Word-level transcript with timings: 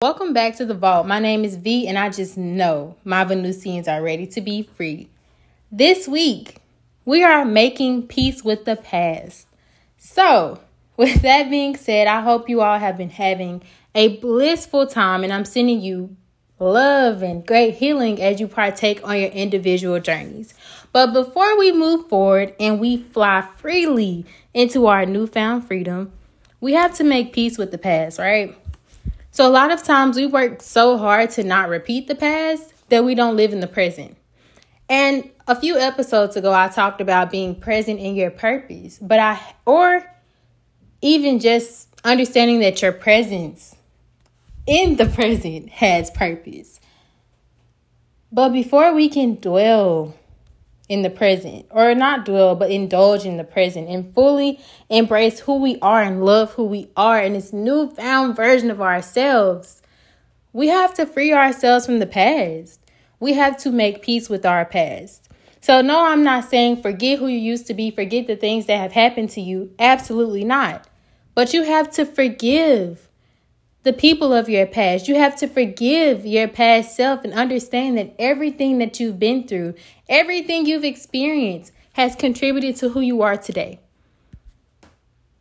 Welcome 0.00 0.32
back 0.32 0.54
to 0.58 0.64
the 0.64 0.74
vault. 0.74 1.08
My 1.08 1.18
name 1.18 1.44
is 1.44 1.56
Vee, 1.56 1.88
and 1.88 1.98
I 1.98 2.08
just 2.08 2.38
know 2.38 2.94
my 3.02 3.24
Venusians 3.24 3.88
are 3.88 4.00
ready 4.00 4.28
to 4.28 4.40
be 4.40 4.62
free. 4.62 5.08
This 5.72 6.06
week, 6.06 6.58
we 7.04 7.24
are 7.24 7.44
making 7.44 8.06
peace 8.06 8.44
with 8.44 8.64
the 8.64 8.76
past. 8.76 9.48
So, 9.96 10.60
with 10.96 11.22
that 11.22 11.50
being 11.50 11.74
said, 11.74 12.06
I 12.06 12.20
hope 12.20 12.48
you 12.48 12.60
all 12.60 12.78
have 12.78 12.96
been 12.96 13.10
having 13.10 13.60
a 13.92 14.18
blissful 14.18 14.86
time, 14.86 15.24
and 15.24 15.32
I'm 15.32 15.44
sending 15.44 15.80
you 15.80 16.14
love 16.60 17.24
and 17.24 17.44
great 17.44 17.74
healing 17.74 18.22
as 18.22 18.38
you 18.38 18.46
partake 18.46 19.00
on 19.02 19.18
your 19.18 19.30
individual 19.30 19.98
journeys. 19.98 20.54
But 20.92 21.12
before 21.12 21.58
we 21.58 21.72
move 21.72 22.08
forward 22.08 22.54
and 22.60 22.78
we 22.78 22.98
fly 22.98 23.48
freely 23.56 24.26
into 24.54 24.86
our 24.86 25.04
newfound 25.04 25.66
freedom, 25.66 26.12
we 26.60 26.74
have 26.74 26.94
to 26.98 27.02
make 27.02 27.32
peace 27.32 27.58
with 27.58 27.72
the 27.72 27.78
past, 27.78 28.20
right? 28.20 28.56
So 29.30 29.46
a 29.46 29.50
lot 29.50 29.70
of 29.70 29.82
times 29.82 30.16
we 30.16 30.26
work 30.26 30.62
so 30.62 30.96
hard 30.96 31.30
to 31.30 31.44
not 31.44 31.68
repeat 31.68 32.08
the 32.08 32.14
past 32.14 32.72
that 32.88 33.04
we 33.04 33.14
don't 33.14 33.36
live 33.36 33.52
in 33.52 33.60
the 33.60 33.66
present. 33.66 34.16
And 34.88 35.30
a 35.46 35.54
few 35.54 35.78
episodes 35.78 36.36
ago 36.36 36.52
I 36.52 36.68
talked 36.68 37.00
about 37.00 37.30
being 37.30 37.54
present 37.54 38.00
in 38.00 38.14
your 38.14 38.30
purpose, 38.30 38.98
but 39.00 39.18
I 39.18 39.40
or 39.66 40.04
even 41.02 41.40
just 41.40 41.88
understanding 42.04 42.60
that 42.60 42.80
your 42.82 42.92
presence 42.92 43.76
in 44.66 44.96
the 44.96 45.06
present 45.14 45.68
has 45.70 46.10
purpose. 46.10 46.80
But 48.30 48.50
before 48.50 48.92
we 48.92 49.08
can 49.08 49.36
dwell 49.36 50.14
in 50.88 51.02
the 51.02 51.10
present, 51.10 51.66
or 51.70 51.94
not 51.94 52.24
dwell, 52.24 52.54
but 52.54 52.70
indulge 52.70 53.26
in 53.26 53.36
the 53.36 53.44
present 53.44 53.88
and 53.88 54.14
fully 54.14 54.58
embrace 54.88 55.40
who 55.40 55.56
we 55.56 55.78
are 55.82 56.02
and 56.02 56.24
love 56.24 56.52
who 56.54 56.64
we 56.64 56.88
are 56.96 57.20
in 57.20 57.34
this 57.34 57.52
newfound 57.52 58.34
version 58.34 58.70
of 58.70 58.80
ourselves. 58.80 59.82
We 60.52 60.68
have 60.68 60.94
to 60.94 61.04
free 61.04 61.32
ourselves 61.32 61.84
from 61.84 61.98
the 61.98 62.06
past. 62.06 62.80
We 63.20 63.34
have 63.34 63.58
to 63.58 63.70
make 63.70 64.02
peace 64.02 64.28
with 64.28 64.46
our 64.46 64.64
past. 64.64 65.28
So, 65.60 65.82
no, 65.82 66.06
I'm 66.06 66.22
not 66.22 66.48
saying 66.48 66.82
forget 66.82 67.18
who 67.18 67.26
you 67.26 67.38
used 67.38 67.66
to 67.66 67.74
be, 67.74 67.90
forget 67.90 68.26
the 68.26 68.36
things 68.36 68.66
that 68.66 68.78
have 68.78 68.92
happened 68.92 69.30
to 69.30 69.40
you. 69.40 69.74
Absolutely 69.78 70.44
not. 70.44 70.88
But 71.34 71.52
you 71.52 71.64
have 71.64 71.90
to 71.92 72.06
forgive 72.06 73.07
the 73.88 73.92
people 73.94 74.34
of 74.34 74.50
your 74.50 74.66
past. 74.66 75.08
You 75.08 75.14
have 75.14 75.34
to 75.36 75.46
forgive 75.46 76.26
your 76.26 76.46
past 76.46 76.94
self 76.94 77.24
and 77.24 77.32
understand 77.32 77.96
that 77.96 78.14
everything 78.18 78.76
that 78.78 79.00
you've 79.00 79.18
been 79.18 79.48
through, 79.48 79.76
everything 80.10 80.66
you've 80.66 80.84
experienced, 80.84 81.72
has 81.94 82.14
contributed 82.14 82.76
to 82.76 82.90
who 82.90 83.00
you 83.00 83.22
are 83.22 83.38
today. 83.38 83.80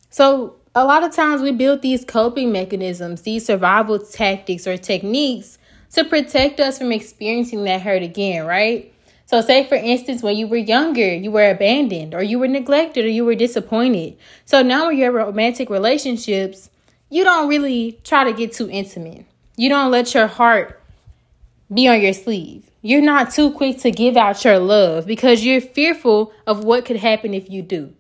So, 0.09 0.56
a 0.73 0.86
lot 0.86 1.03
of 1.03 1.14
times 1.14 1.42
we 1.42 1.52
build 1.52 1.81
these 1.81 2.06
coping 2.06 2.53
mechanisms, 2.53 3.23
these 3.23 3.45
survival 3.45 4.00
tactics 4.00 4.66
or 4.66 4.78
techniques 4.78 5.58
to 5.92 6.06
protect 6.06 6.62
us 6.62 6.78
from 6.78 6.94
experiencing 6.94 7.66
that 7.66 7.81
hurt 7.81 8.02
again, 8.02 8.45
right? 8.45 8.94
So, 9.25 9.42
say 9.42 9.68
for 9.68 9.75
instance, 9.75 10.23
when 10.23 10.38
you 10.38 10.48
were 10.48 10.56
younger, 10.56 11.14
you 11.14 11.31
were 11.31 11.50
abandoned, 11.50 12.14
or 12.14 12.23
you 12.23 12.40
were 12.40 12.48
neglected, 12.48 13.03
or 13.03 13.09
you 13.09 13.25
were 13.25 13.36
disappointed. 13.36 14.16
So 14.45 14.62
now 14.62 14.90
in 14.90 15.00
your 15.00 15.12
romantic 15.12 15.70
relationships, 15.70 16.70
you 17.09 17.23
don't 17.23 17.47
really 17.47 18.00
try 18.03 18.23
to 18.23 18.33
get 18.33 18.53
too 18.53 18.69
intimate. 18.69 19.25
You 19.55 19.69
don't 19.69 19.91
let 19.91 20.13
your 20.13 20.27
heart 20.27 20.81
be 21.73 21.88
on 21.88 22.02
your 22.02 22.13
sleeve. 22.13 22.69
You're 22.81 23.02
not 23.02 23.31
too 23.31 23.52
quick 23.52 23.80
to 23.80 23.91
give 23.91 24.16
out 24.16 24.44
your 24.44 24.59
love 24.59 25.05
because 25.05 25.44
you're 25.44 25.61
fearful 25.61 26.31
of 26.45 26.63
what 26.63 26.85
could 26.85 26.97
happen 26.97 27.33
if 27.33 27.50
you 27.50 27.61
do. 27.61 27.94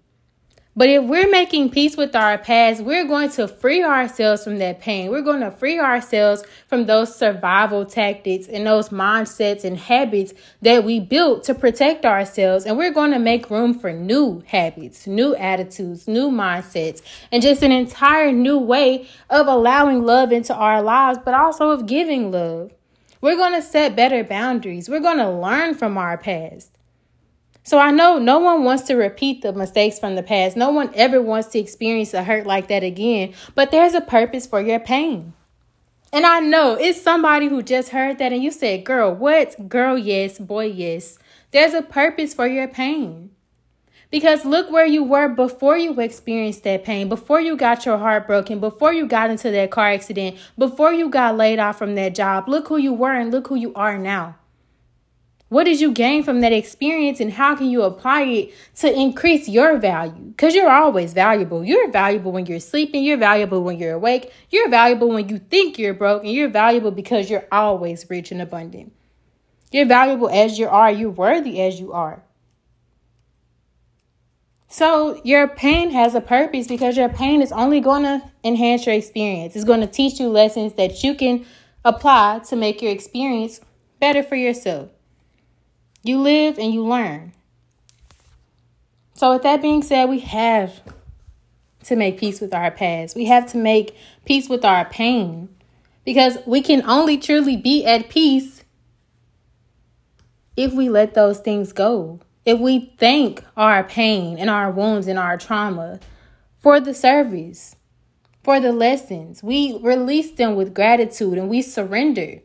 But 0.77 0.89
if 0.89 1.05
we're 1.05 1.27
making 1.31 1.71
peace 1.71 1.97
with 1.97 2.15
our 2.15 2.37
past, 2.37 2.81
we're 2.81 3.07
going 3.07 3.31
to 3.31 3.47
free 3.47 3.83
ourselves 3.83 4.43
from 4.43 4.59
that 4.59 4.79
pain. 4.79 5.09
We're 5.09 5.23
going 5.23 5.39
to 5.39 5.49
free 5.49 5.79
ourselves 5.79 6.43
from 6.67 6.85
those 6.85 7.15
survival 7.15 7.83
tactics 7.83 8.47
and 8.47 8.67
those 8.67 8.89
mindsets 8.89 9.63
and 9.63 9.75
habits 9.75 10.35
that 10.61 10.83
we 10.83 10.99
built 10.99 11.45
to 11.45 11.55
protect 11.55 12.05
ourselves. 12.05 12.65
And 12.65 12.77
we're 12.77 12.93
going 12.93 13.09
to 13.09 13.17
make 13.17 13.49
room 13.49 13.73
for 13.73 13.91
new 13.91 14.43
habits, 14.45 15.07
new 15.07 15.35
attitudes, 15.35 16.07
new 16.07 16.29
mindsets, 16.29 17.01
and 17.31 17.41
just 17.41 17.63
an 17.63 17.71
entire 17.71 18.31
new 18.31 18.59
way 18.59 19.07
of 19.31 19.47
allowing 19.47 20.03
love 20.03 20.31
into 20.31 20.53
our 20.53 20.83
lives, 20.83 21.17
but 21.25 21.33
also 21.33 21.71
of 21.71 21.87
giving 21.87 22.31
love. 22.31 22.71
We're 23.19 23.35
going 23.35 23.53
to 23.53 23.63
set 23.63 23.95
better 23.95 24.23
boundaries. 24.23 24.89
We're 24.89 24.99
going 24.99 25.17
to 25.17 25.31
learn 25.31 25.73
from 25.73 25.97
our 25.97 26.19
past. 26.19 26.76
So 27.67 27.79
I 27.79 27.91
know 27.91 28.17
no 28.17 28.39
one 28.39 28.63
wants 28.63 28.83
to 28.83 28.95
repeat 28.95 29.41
the 29.41 29.51
mistakes 29.51 29.99
from 29.99 30.15
the 30.15 30.23
past. 30.23 30.55
No 30.55 30.69
one 30.69 30.89
ever 30.95 31.21
wants 31.21 31.49
to 31.49 31.59
experience 31.59 32.13
a 32.13 32.23
hurt 32.23 32.45
like 32.47 32.69
that 32.69 32.81
again. 32.81 33.33
But 33.55 33.71
there's 33.71 33.93
a 33.93 33.99
purpose 33.99 34.47
for 34.47 34.61
your 34.61 34.79
pain. 34.79 35.33
And 36.13 36.25
I 36.25 36.39
know 36.39 36.75
it's 36.75 37.01
somebody 37.01 37.49
who 37.49 37.61
just 37.61 37.89
heard 37.89 38.19
that 38.19 38.31
and 38.31 38.41
you 38.41 38.51
said, 38.51 38.85
Girl, 38.85 39.13
what? 39.13 39.67
Girl, 39.67 39.97
yes. 39.97 40.39
Boy, 40.39 40.67
yes. 40.67 41.19
There's 41.51 41.73
a 41.73 41.81
purpose 41.81 42.33
for 42.33 42.47
your 42.47 42.69
pain. 42.69 43.31
Because 44.11 44.45
look 44.45 44.71
where 44.71 44.85
you 44.85 45.03
were 45.03 45.27
before 45.27 45.77
you 45.77 45.99
experienced 45.99 46.63
that 46.63 46.85
pain, 46.85 47.09
before 47.09 47.41
you 47.41 47.57
got 47.57 47.85
your 47.85 47.97
heart 47.97 48.27
broken, 48.27 48.61
before 48.61 48.93
you 48.93 49.07
got 49.07 49.29
into 49.29 49.51
that 49.51 49.71
car 49.71 49.89
accident, 49.89 50.37
before 50.57 50.93
you 50.93 51.09
got 51.09 51.35
laid 51.35 51.59
off 51.59 51.77
from 51.77 51.95
that 51.95 52.15
job. 52.15 52.47
Look 52.47 52.69
who 52.69 52.77
you 52.77 52.93
were 52.93 53.13
and 53.13 53.29
look 53.29 53.49
who 53.49 53.55
you 53.55 53.73
are 53.73 53.97
now. 53.97 54.37
What 55.49 55.63
did 55.63 55.79
you 55.79 55.93
gain 55.93 56.23
from 56.23 56.41
that 56.41 56.51
experience 56.51 57.21
and 57.21 57.31
how 57.31 57.55
can 57.55 57.69
you 57.69 57.83
apply 57.83 58.23
it 58.23 58.53
to 58.77 58.93
increase 58.93 59.47
your 59.47 59.77
value? 59.77 60.25
Because 60.25 60.53
you're 60.53 60.69
always 60.69 61.13
valuable. 61.13 61.63
You're 61.63 61.89
valuable 61.89 62.33
when 62.33 62.45
you're 62.45 62.59
sleeping, 62.59 63.05
you're 63.05 63.17
valuable 63.17 63.63
when 63.63 63.79
you're 63.79 63.93
awake, 63.93 64.33
you're 64.49 64.69
valuable 64.69 65.07
when 65.07 65.29
you 65.29 65.39
think 65.39 65.79
you're 65.79 65.93
broke, 65.93 66.23
and 66.23 66.33
you're 66.33 66.49
valuable 66.49 66.91
because 66.91 67.29
you're 67.29 67.47
always 67.49 68.09
rich 68.09 68.31
and 68.31 68.41
abundant. 68.41 68.91
You're 69.71 69.85
valuable 69.85 70.29
as 70.29 70.59
you 70.59 70.67
are, 70.67 70.91
you're 70.91 71.09
worthy 71.09 71.61
as 71.61 71.79
you 71.79 71.93
are. 71.93 72.23
So, 74.69 75.21
your 75.23 75.47
pain 75.47 75.91
has 75.91 76.13
a 76.13 76.19
purpose 76.19 76.67
because 76.67 76.97
your 76.97 77.07
pain 77.07 77.41
is 77.41 77.53
only 77.53 77.79
going 77.79 78.03
to 78.03 78.21
enhance 78.43 78.85
your 78.85 78.95
experience. 78.95 79.55
It's 79.55 79.63
going 79.63 79.79
to 79.79 79.87
teach 79.87 80.19
you 80.19 80.27
lessons 80.27 80.73
that 80.73 81.05
you 81.05 81.15
can 81.15 81.45
apply 81.85 82.41
to 82.49 82.55
make 82.57 82.81
your 82.81 82.91
experience 82.91 83.61
better 84.01 84.21
for 84.21 84.35
yourself. 84.35 84.89
You 86.07 86.21
live 86.21 86.57
and 86.57 86.73
you 86.73 86.85
learn. 86.85 87.33
So, 89.13 89.33
with 89.33 89.43
that 89.43 89.61
being 89.61 89.81
said, 89.81 90.05
we 90.05 90.19
have 90.19 90.81
to 91.85 91.95
make 91.95 92.17
peace 92.17 92.39
with 92.39 92.53
our 92.53 92.71
past. 92.71 93.15
We 93.15 93.25
have 93.25 93.51
to 93.51 93.57
make 93.57 93.95
peace 94.25 94.47
with 94.47 94.63
our 94.63 94.85
pain 94.85 95.49
because 96.05 96.37
we 96.45 96.61
can 96.61 96.81
only 96.83 97.17
truly 97.17 97.57
be 97.57 97.85
at 97.85 98.09
peace 98.09 98.63
if 100.55 100.73
we 100.73 100.89
let 100.89 101.13
those 101.13 101.39
things 101.39 101.73
go. 101.73 102.19
If 102.45 102.59
we 102.59 102.93
thank 102.97 103.43
our 103.57 103.83
pain 103.83 104.37
and 104.37 104.49
our 104.49 104.71
wounds 104.71 105.07
and 105.07 105.19
our 105.19 105.37
trauma 105.37 105.99
for 106.59 106.79
the 106.79 106.93
service, 106.93 107.75
for 108.43 108.61
the 108.61 108.71
lessons, 108.71 109.43
we 109.43 109.77
release 109.81 110.31
them 110.31 110.55
with 110.55 110.73
gratitude 110.73 111.37
and 111.37 111.49
we 111.49 111.61
surrender 111.61 112.39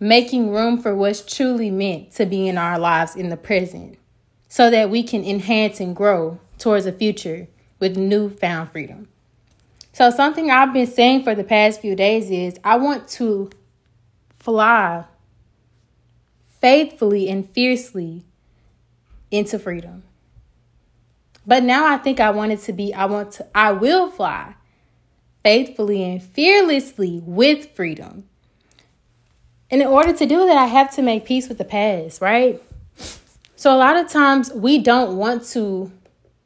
making 0.00 0.50
room 0.50 0.78
for 0.80 0.94
what's 0.96 1.22
truly 1.22 1.70
meant 1.70 2.10
to 2.12 2.24
be 2.24 2.48
in 2.48 2.56
our 2.56 2.78
lives 2.78 3.14
in 3.14 3.28
the 3.28 3.36
present 3.36 3.98
so 4.48 4.70
that 4.70 4.90
we 4.90 5.02
can 5.02 5.22
enhance 5.24 5.78
and 5.78 5.94
grow 5.94 6.40
towards 6.58 6.86
a 6.86 6.92
future 6.92 7.46
with 7.78 7.96
newfound 7.96 8.72
freedom. 8.72 9.08
So, 9.92 10.10
something 10.10 10.50
I've 10.50 10.72
been 10.72 10.86
saying 10.86 11.24
for 11.24 11.34
the 11.34 11.44
past 11.44 11.80
few 11.80 11.94
days 11.94 12.30
is 12.30 12.58
I 12.64 12.76
want 12.76 13.08
to 13.08 13.50
fly 14.38 15.04
faithfully 16.60 17.28
and 17.28 17.48
fiercely 17.48 18.24
into 19.30 19.58
freedom. 19.58 20.04
But 21.46 21.62
now 21.62 21.92
I 21.92 21.98
think 21.98 22.20
I 22.20 22.30
want 22.30 22.52
it 22.52 22.60
to 22.60 22.72
be 22.72 22.94
I 22.94 23.06
want 23.06 23.32
to 23.32 23.46
I 23.54 23.72
will 23.72 24.10
fly 24.10 24.54
faithfully 25.42 26.02
and 26.04 26.22
fearlessly 26.22 27.20
with 27.24 27.74
freedom. 27.74 28.29
And 29.70 29.80
in 29.80 29.86
order 29.86 30.12
to 30.12 30.26
do 30.26 30.46
that, 30.46 30.56
I 30.56 30.66
have 30.66 30.94
to 30.96 31.02
make 31.02 31.24
peace 31.24 31.48
with 31.48 31.58
the 31.58 31.64
past, 31.64 32.20
right? 32.20 32.62
So 33.56 33.74
a 33.74 33.78
lot 33.78 33.96
of 33.96 34.08
times 34.08 34.52
we 34.52 34.78
don't 34.78 35.16
want 35.16 35.44
to 35.48 35.92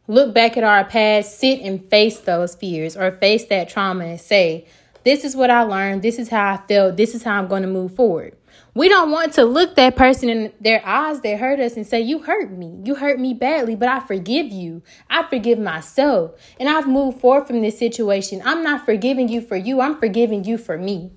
look 0.07 0.35
back 0.35 0.57
at 0.57 0.65
our 0.65 0.85
past, 0.85 1.39
sit 1.39 1.61
and 1.61 1.89
face 1.89 2.19
those 2.21 2.55
fears 2.55 2.97
or 2.97 3.11
face 3.13 3.45
that 3.47 3.69
trauma 3.69 4.05
and 4.05 4.21
say, 4.21 4.67
this 5.05 5.25
is 5.25 5.37
what 5.37 5.51
I 5.51 5.63
learned, 5.63 6.03
this 6.03 6.19
is 6.19 6.29
how 6.29 6.55
I 6.55 6.57
felt, 6.57 6.97
this 6.97 7.15
is 7.15 7.23
how 7.23 7.39
I'm 7.39 7.47
going 7.49 7.63
to 7.63 7.69
move 7.69 7.95
forward. 7.95 8.37
We 8.75 8.89
don't 8.89 9.13
want 9.13 9.35
to 9.35 9.45
look 9.45 9.77
that 9.77 9.95
person 9.95 10.29
in 10.29 10.53
their 10.61 10.85
eyes 10.85 11.21
that 11.21 11.39
hurt 11.39 11.61
us 11.61 11.77
and 11.77 11.87
say, 11.87 12.01
You 12.01 12.21
hurt 12.21 12.51
me. 12.51 12.81
You 12.85 12.97
hurt 12.97 13.21
me 13.21 13.33
badly, 13.33 13.77
but 13.77 13.89
I 13.89 14.01
forgive 14.01 14.47
you. 14.47 14.83
I 15.09 15.23
forgive 15.29 15.61
myself. 15.61 16.33
And 16.59 16.69
I've 16.69 16.89
moved 16.89 17.21
forward 17.21 17.47
from 17.47 17.63
this 17.63 17.79
situation. 17.79 18.43
I'm 18.45 18.65
not 18.65 18.85
forgiving 18.85 19.29
you 19.29 19.41
for 19.41 19.57
you, 19.57 19.81
I'm 19.81 19.99
forgiving 20.01 20.45
you 20.45 20.59
for 20.59 20.77
me. 20.77 21.13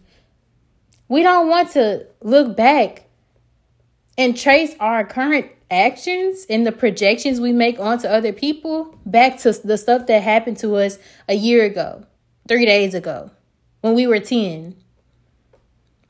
We 1.08 1.24
don't 1.24 1.48
want 1.48 1.72
to 1.72 2.06
look 2.22 2.58
back 2.58 3.06
and 4.18 4.38
trace 4.38 4.76
our 4.80 5.06
current 5.06 5.48
actions 5.70 6.46
and 6.50 6.66
the 6.66 6.72
projections 6.72 7.40
we 7.40 7.52
make 7.54 7.80
onto 7.80 8.08
other 8.08 8.34
people 8.34 8.98
back 9.06 9.38
to 9.40 9.52
the 9.52 9.78
stuff 9.78 10.08
that 10.08 10.24
happened 10.24 10.58
to 10.58 10.76
us 10.76 10.98
a 11.28 11.34
year 11.34 11.66
ago, 11.66 12.06
three 12.48 12.66
days 12.66 12.94
ago, 12.94 13.32
when 13.82 13.94
we 13.94 14.08
were 14.08 14.20
10. 14.20 14.76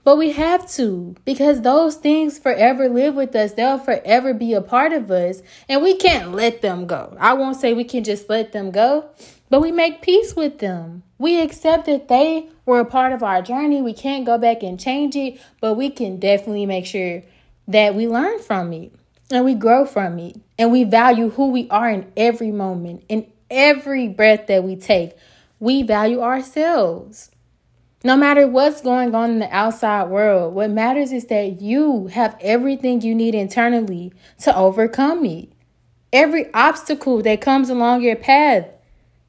But 0.04 0.18
we 0.18 0.32
have 0.32 0.72
to 0.72 1.18
because 1.26 1.62
those 1.62 1.96
things 1.96 2.40
forever 2.40 2.88
live 2.88 3.16
with 3.16 3.36
us. 3.36 3.52
They'll 3.52 3.78
forever 3.78 4.34
be 4.34 4.54
a 4.54 4.62
part 4.62 4.94
of 4.94 5.12
us. 5.12 5.42
And 5.68 5.84
we 5.84 5.98
can't 5.98 6.32
let 6.32 6.62
them 6.62 6.88
go. 6.88 7.18
I 7.20 7.34
won't 7.34 7.58
say 7.58 7.74
we 7.74 7.84
can 7.84 8.06
just 8.06 8.30
let 8.30 8.54
them 8.54 8.72
go, 8.72 9.10
but 9.50 9.62
we 9.62 9.74
make 9.74 10.02
peace 10.02 10.34
with 10.34 10.60
them. 10.60 11.04
We 11.20 11.42
accept 11.42 11.86
that 11.86 12.08
they 12.08 12.50
were 12.66 12.80
a 12.80 12.86
part 12.86 13.12
of 13.12 13.24
our 13.24 13.42
journey. 13.42 13.82
We 13.82 13.94
can't 13.94 14.26
go 14.26 14.38
back 14.38 14.62
and 14.62 14.80
change 14.80 15.16
it, 15.16 15.40
but 15.60 15.74
we 15.74 15.90
can 15.90 16.20
definitely 16.20 16.66
make 16.66 16.86
sure 16.86 17.24
that 17.68 17.96
we 17.96 18.08
learn 18.08 18.40
from 18.40 18.72
it 18.74 18.94
and 19.32 19.44
we 19.44 19.56
grow 19.56 19.86
from 19.86 20.20
it 20.20 20.38
and 20.58 20.72
we 20.72 20.84
value 20.84 21.30
who 21.32 21.50
we 21.50 21.68
are 21.70 21.90
in 21.90 22.12
every 22.16 22.52
moment, 22.52 23.04
in 23.10 23.28
every 23.50 24.08
breath 24.08 24.48
that 24.48 24.64
we 24.64 24.76
take. 24.76 25.14
We 25.60 25.84
value 25.84 26.22
ourselves. 26.22 27.32
No 28.04 28.16
matter 28.16 28.48
what's 28.48 28.82
going 28.82 29.16
on 29.16 29.32
in 29.32 29.40
the 29.40 29.54
outside 29.54 30.10
world, 30.10 30.54
what 30.54 30.70
matters 30.70 31.12
is 31.12 31.26
that 31.26 31.62
you 31.62 32.08
have 32.08 32.38
everything 32.42 33.02
you 33.02 33.16
need 33.16 33.34
internally 33.34 34.14
to 34.42 34.56
overcome 34.56 35.26
it. 35.26 35.50
Every 36.14 36.54
obstacle 36.54 37.22
that 37.24 37.42
comes 37.42 37.70
along 37.70 38.04
your 38.04 38.16
path, 38.16 38.68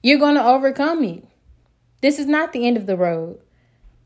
you're 0.02 0.18
going 0.18 0.36
to 0.36 0.44
overcome 0.44 1.02
it. 1.02 1.27
This 2.00 2.18
is 2.18 2.26
not 2.26 2.52
the 2.52 2.66
end 2.66 2.76
of 2.76 2.86
the 2.86 2.96
road. 2.96 3.40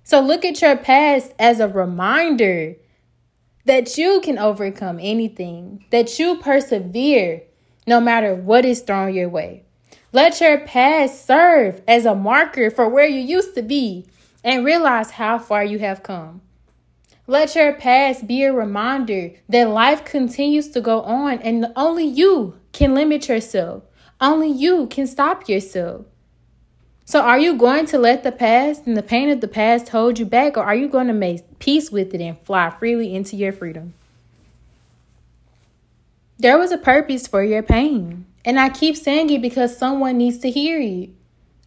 So 0.04 0.20
look 0.20 0.44
at 0.44 0.60
your 0.60 0.76
past 0.76 1.32
as 1.38 1.60
a 1.60 1.68
reminder 1.68 2.76
that 3.64 3.96
you 3.96 4.20
can 4.20 4.38
overcome 4.38 4.98
anything, 5.00 5.84
that 5.90 6.18
you 6.18 6.36
persevere 6.38 7.42
no 7.86 8.00
matter 8.00 8.34
what 8.34 8.64
is 8.64 8.80
thrown 8.80 9.14
your 9.14 9.28
way. 9.28 9.64
Let 10.12 10.40
your 10.40 10.58
past 10.58 11.26
serve 11.26 11.80
as 11.86 12.04
a 12.04 12.14
marker 12.14 12.70
for 12.70 12.88
where 12.88 13.06
you 13.06 13.20
used 13.20 13.54
to 13.54 13.62
be 13.62 14.06
and 14.44 14.64
realize 14.64 15.12
how 15.12 15.38
far 15.38 15.64
you 15.64 15.78
have 15.78 16.02
come. 16.02 16.42
Let 17.26 17.54
your 17.54 17.72
past 17.72 18.26
be 18.26 18.42
a 18.42 18.52
reminder 18.52 19.30
that 19.48 19.68
life 19.68 20.04
continues 20.04 20.68
to 20.70 20.80
go 20.80 21.02
on 21.02 21.38
and 21.38 21.72
only 21.76 22.04
you 22.04 22.58
can 22.72 22.94
limit 22.94 23.28
yourself. 23.28 23.84
Only 24.20 24.50
you 24.50 24.86
can 24.88 25.06
stop 25.06 25.48
yourself. 25.48 26.06
So, 27.12 27.20
are 27.20 27.38
you 27.38 27.58
going 27.58 27.84
to 27.88 27.98
let 27.98 28.22
the 28.22 28.32
past 28.32 28.86
and 28.86 28.96
the 28.96 29.02
pain 29.02 29.28
of 29.28 29.42
the 29.42 29.46
past 29.46 29.90
hold 29.90 30.18
you 30.18 30.24
back, 30.24 30.56
or 30.56 30.62
are 30.62 30.74
you 30.74 30.88
going 30.88 31.08
to 31.08 31.12
make 31.12 31.58
peace 31.58 31.90
with 31.90 32.14
it 32.14 32.22
and 32.22 32.38
fly 32.38 32.70
freely 32.70 33.14
into 33.14 33.36
your 33.36 33.52
freedom? 33.52 33.92
There 36.38 36.56
was 36.56 36.72
a 36.72 36.78
purpose 36.78 37.26
for 37.26 37.44
your 37.44 37.62
pain. 37.62 38.24
And 38.46 38.58
I 38.58 38.70
keep 38.70 38.96
saying 38.96 39.28
it 39.28 39.42
because 39.42 39.76
someone 39.76 40.16
needs 40.16 40.38
to 40.38 40.50
hear 40.50 40.80
it. 40.80 41.10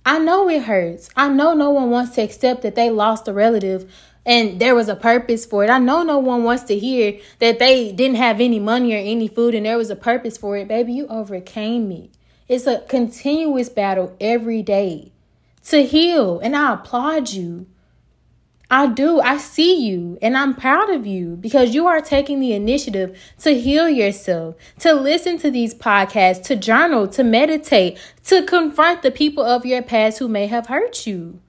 I 0.04 0.18
know 0.18 0.50
it 0.50 0.64
hurts. 0.64 1.12
I 1.16 1.30
know 1.30 1.54
no 1.54 1.70
one 1.70 1.92
wants 1.92 2.16
to 2.16 2.24
accept 2.24 2.64
that 2.64 2.74
they 2.74 2.90
lost 2.90 3.28
a 3.28 3.32
relative 3.32 3.94
and 4.26 4.60
there 4.60 4.74
was 4.74 4.90
a 4.90 4.96
purpose 4.96 5.46
for 5.46 5.64
it. 5.64 5.70
I 5.70 5.78
know 5.78 6.02
no 6.02 6.18
one 6.18 6.44
wants 6.44 6.64
to 6.64 6.80
hear 6.80 7.20
that 7.38 7.60
they 7.60 7.92
didn't 7.92 8.18
have 8.18 8.42
any 8.42 8.60
money 8.60 8.96
or 8.96 8.98
any 8.98 9.28
food 9.28 9.54
and 9.54 9.68
there 9.68 9.78
was 9.78 9.92
a 9.92 9.96
purpose 9.96 10.40
for 10.40 10.58
it. 10.58 10.68
Baby, 10.68 10.94
you 10.94 11.06
overcame 11.06 11.92
it. 11.92 12.10
It's 12.48 12.66
a 12.66 12.80
continuous 12.88 13.70
battle 13.70 14.16
every 14.20 14.64
day 14.64 15.12
to 15.66 15.84
heal, 15.84 16.40
and 16.40 16.56
I 16.56 16.74
applaud 16.74 17.32
you. 17.32 17.68
I 18.70 18.88
do. 18.88 19.22
I 19.22 19.38
see 19.38 19.86
you 19.86 20.18
and 20.22 20.36
I'm 20.36 20.56
proud 20.56 20.90
of 20.90 21.06
you 21.06 21.36
because 21.36 21.76
you 21.76 21.86
are 21.86 22.02
taking 22.02 22.40
the 22.40 22.54
initiative 22.54 23.18
to 23.40 23.60
heal 23.60 23.88
yourself, 23.88 24.56
to 24.80 24.94
listen 24.94 25.38
to 25.40 25.52
these 25.52 25.76
podcasts, 25.76 26.44
to 26.46 26.56
journal, 26.56 27.08
to 27.10 27.24
meditate, 27.24 28.00
to 28.24 28.44
confront 28.44 29.04
the 29.04 29.12
people 29.12 29.44
of 29.44 29.66
your 29.66 29.84
past 29.84 30.18
who 30.18 30.28
may 30.28 30.48
have 30.48 30.68
hurt 30.68 31.06
you. 31.06 31.40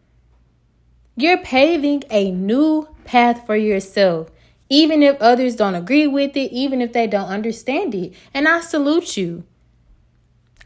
You're 1.16 1.38
paving 1.38 2.04
a 2.10 2.30
new 2.30 2.88
path 3.04 3.46
for 3.46 3.56
yourself, 3.56 4.30
even 4.68 5.02
if 5.02 5.16
others 5.20 5.56
don't 5.56 5.74
agree 5.74 6.06
with 6.06 6.36
it, 6.36 6.52
even 6.52 6.82
if 6.82 6.92
they 6.92 7.06
don't 7.06 7.28
understand 7.28 7.94
it. 7.94 8.12
And 8.34 8.46
I 8.46 8.60
salute 8.60 9.16
you. 9.16 9.44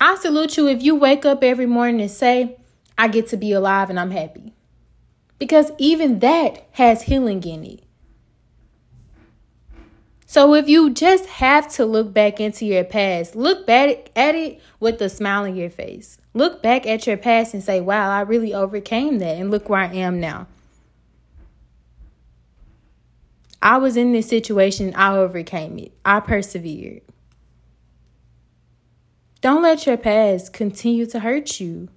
I 0.00 0.16
salute 0.16 0.56
you 0.56 0.66
if 0.66 0.82
you 0.82 0.96
wake 0.96 1.24
up 1.24 1.44
every 1.44 1.66
morning 1.66 2.00
and 2.00 2.10
say, 2.10 2.56
I 3.00 3.08
get 3.08 3.28
to 3.28 3.38
be 3.38 3.52
alive 3.52 3.88
and 3.88 3.98
I'm 3.98 4.10
happy. 4.10 4.52
Because 5.38 5.72
even 5.78 6.18
that 6.18 6.66
has 6.72 7.00
healing 7.00 7.42
in 7.44 7.64
it. 7.64 7.82
So 10.26 10.52
if 10.52 10.68
you 10.68 10.90
just 10.90 11.24
have 11.24 11.66
to 11.76 11.86
look 11.86 12.12
back 12.12 12.40
into 12.40 12.66
your 12.66 12.84
past, 12.84 13.34
look 13.34 13.66
back 13.66 14.10
at 14.14 14.34
it 14.34 14.60
with 14.80 15.00
a 15.00 15.08
smile 15.08 15.44
on 15.44 15.56
your 15.56 15.70
face. 15.70 16.18
Look 16.34 16.62
back 16.62 16.86
at 16.86 17.06
your 17.06 17.16
past 17.16 17.54
and 17.54 17.64
say, 17.64 17.80
wow, 17.80 18.10
I 18.10 18.20
really 18.20 18.52
overcame 18.52 19.18
that. 19.20 19.38
And 19.38 19.50
look 19.50 19.70
where 19.70 19.80
I 19.80 19.94
am 19.94 20.20
now. 20.20 20.46
I 23.62 23.78
was 23.78 23.96
in 23.96 24.12
this 24.12 24.28
situation, 24.28 24.92
I 24.94 25.16
overcame 25.16 25.78
it. 25.78 25.92
I 26.04 26.20
persevered. 26.20 27.00
Don't 29.40 29.62
let 29.62 29.86
your 29.86 29.96
past 29.96 30.52
continue 30.52 31.06
to 31.06 31.20
hurt 31.20 31.60
you. 31.60 31.88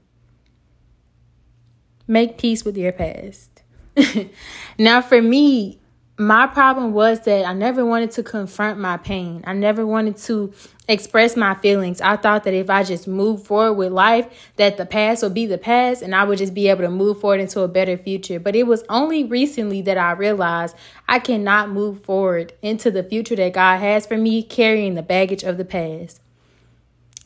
Make 2.07 2.37
peace 2.37 2.65
with 2.65 2.77
your 2.77 2.91
past. 2.91 3.63
now, 4.77 5.01
for 5.01 5.21
me, 5.21 5.79
my 6.17 6.45
problem 6.45 6.93
was 6.93 7.21
that 7.21 7.45
I 7.45 7.53
never 7.53 7.83
wanted 7.85 8.11
to 8.11 8.23
confront 8.23 8.79
my 8.79 8.97
pain. 8.97 9.43
I 9.47 9.53
never 9.53 9.85
wanted 9.85 10.17
to 10.17 10.53
express 10.87 11.35
my 11.35 11.55
feelings. 11.55 12.01
I 12.01 12.17
thought 12.17 12.43
that 12.43 12.53
if 12.53 12.69
I 12.69 12.83
just 12.83 13.07
moved 13.07 13.47
forward 13.47 13.73
with 13.73 13.91
life, 13.91 14.51
that 14.57 14.77
the 14.77 14.85
past 14.85 15.23
would 15.23 15.33
be 15.33 15.47
the 15.47 15.57
past 15.57 16.01
and 16.01 16.13
I 16.13 16.23
would 16.23 16.37
just 16.37 16.53
be 16.53 16.67
able 16.67 16.83
to 16.83 16.91
move 16.91 17.19
forward 17.19 17.39
into 17.39 17.61
a 17.61 17.67
better 17.67 17.97
future. 17.97 18.39
But 18.39 18.55
it 18.55 18.67
was 18.67 18.83
only 18.89 19.23
recently 19.23 19.81
that 19.83 19.97
I 19.97 20.11
realized 20.11 20.75
I 21.07 21.19
cannot 21.19 21.69
move 21.69 22.03
forward 22.03 22.53
into 22.61 22.91
the 22.91 23.03
future 23.03 23.35
that 23.37 23.53
God 23.53 23.79
has 23.79 24.05
for 24.05 24.17
me 24.17 24.43
carrying 24.43 24.93
the 24.93 25.01
baggage 25.01 25.43
of 25.43 25.57
the 25.57 25.65
past. 25.65 26.19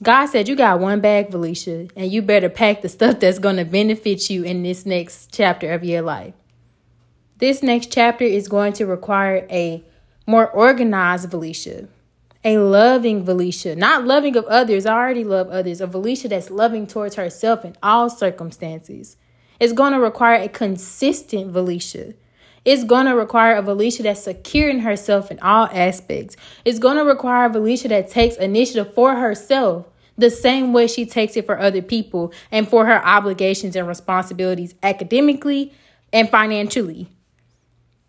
God 0.02 0.28
said, 0.28 0.48
You 0.48 0.56
got 0.56 0.80
one 0.80 1.02
bag, 1.02 1.32
Felicia, 1.32 1.88
and 1.96 2.12
you 2.12 2.22
better 2.22 2.50
pack 2.50 2.82
the 2.82 2.90
stuff 2.90 3.20
that's 3.20 3.40
going 3.40 3.56
to 3.56 3.66
benefit 3.66 4.30
you 4.30 4.44
in 4.44 4.64
this 4.64 4.86
next 4.86 5.34
chapter 5.34 5.72
of 5.72 5.84
your 5.84 6.02
life. 6.02 6.34
This 7.38 7.64
next 7.64 7.92
chapter 7.92 8.24
is 8.24 8.48
going 8.48 8.74
to 8.74 8.86
require 8.86 9.48
a 9.50 9.84
more 10.26 10.50
organized 10.50 11.32
Felicia, 11.32 11.88
a 12.44 12.58
loving 12.60 13.26
Felicia, 13.26 13.76
not 13.76 14.06
loving 14.06 14.36
of 14.36 14.46
others. 14.46 14.86
I 14.86 14.94
already 14.94 15.24
love 15.24 15.50
others. 15.50 15.82
A 15.82 15.88
Felicia 15.88 16.28
that's 16.28 16.52
loving 16.52 16.86
towards 16.86 17.16
herself 17.16 17.66
in 17.66 17.76
all 17.82 18.10
circumstances. 18.10 19.18
It's 19.60 19.74
going 19.74 19.94
to 19.94 20.00
require 20.00 20.42
a 20.42 20.48
consistent 20.48 21.54
Felicia. 21.54 22.14
It's 22.66 22.84
going 22.84 23.06
to 23.06 23.16
require 23.16 23.56
a 23.56 23.64
Felicia 23.64 24.04
that's 24.04 24.24
secure 24.24 24.70
in 24.70 24.80
herself 24.80 25.32
in 25.32 25.40
all 25.40 25.68
aspects. 25.72 26.36
It's 26.66 26.80
going 26.80 26.98
to 26.98 27.04
require 27.04 27.50
a 27.50 27.54
Felicia 27.54 27.88
that 27.90 28.10
takes 28.10 28.36
initiative 28.36 28.94
for 28.94 29.16
herself 29.16 29.88
the 30.18 30.30
same 30.30 30.74
way 30.74 30.88
she 30.88 31.06
takes 31.06 31.38
it 31.38 31.46
for 31.46 31.60
other 31.60 31.82
people 31.82 32.34
and 32.52 32.68
for 32.68 32.86
her 32.86 33.06
obligations 33.06 33.76
and 33.76 33.88
responsibilities 33.88 34.74
academically 34.82 35.72
and 36.12 36.30
financially. 36.30 37.08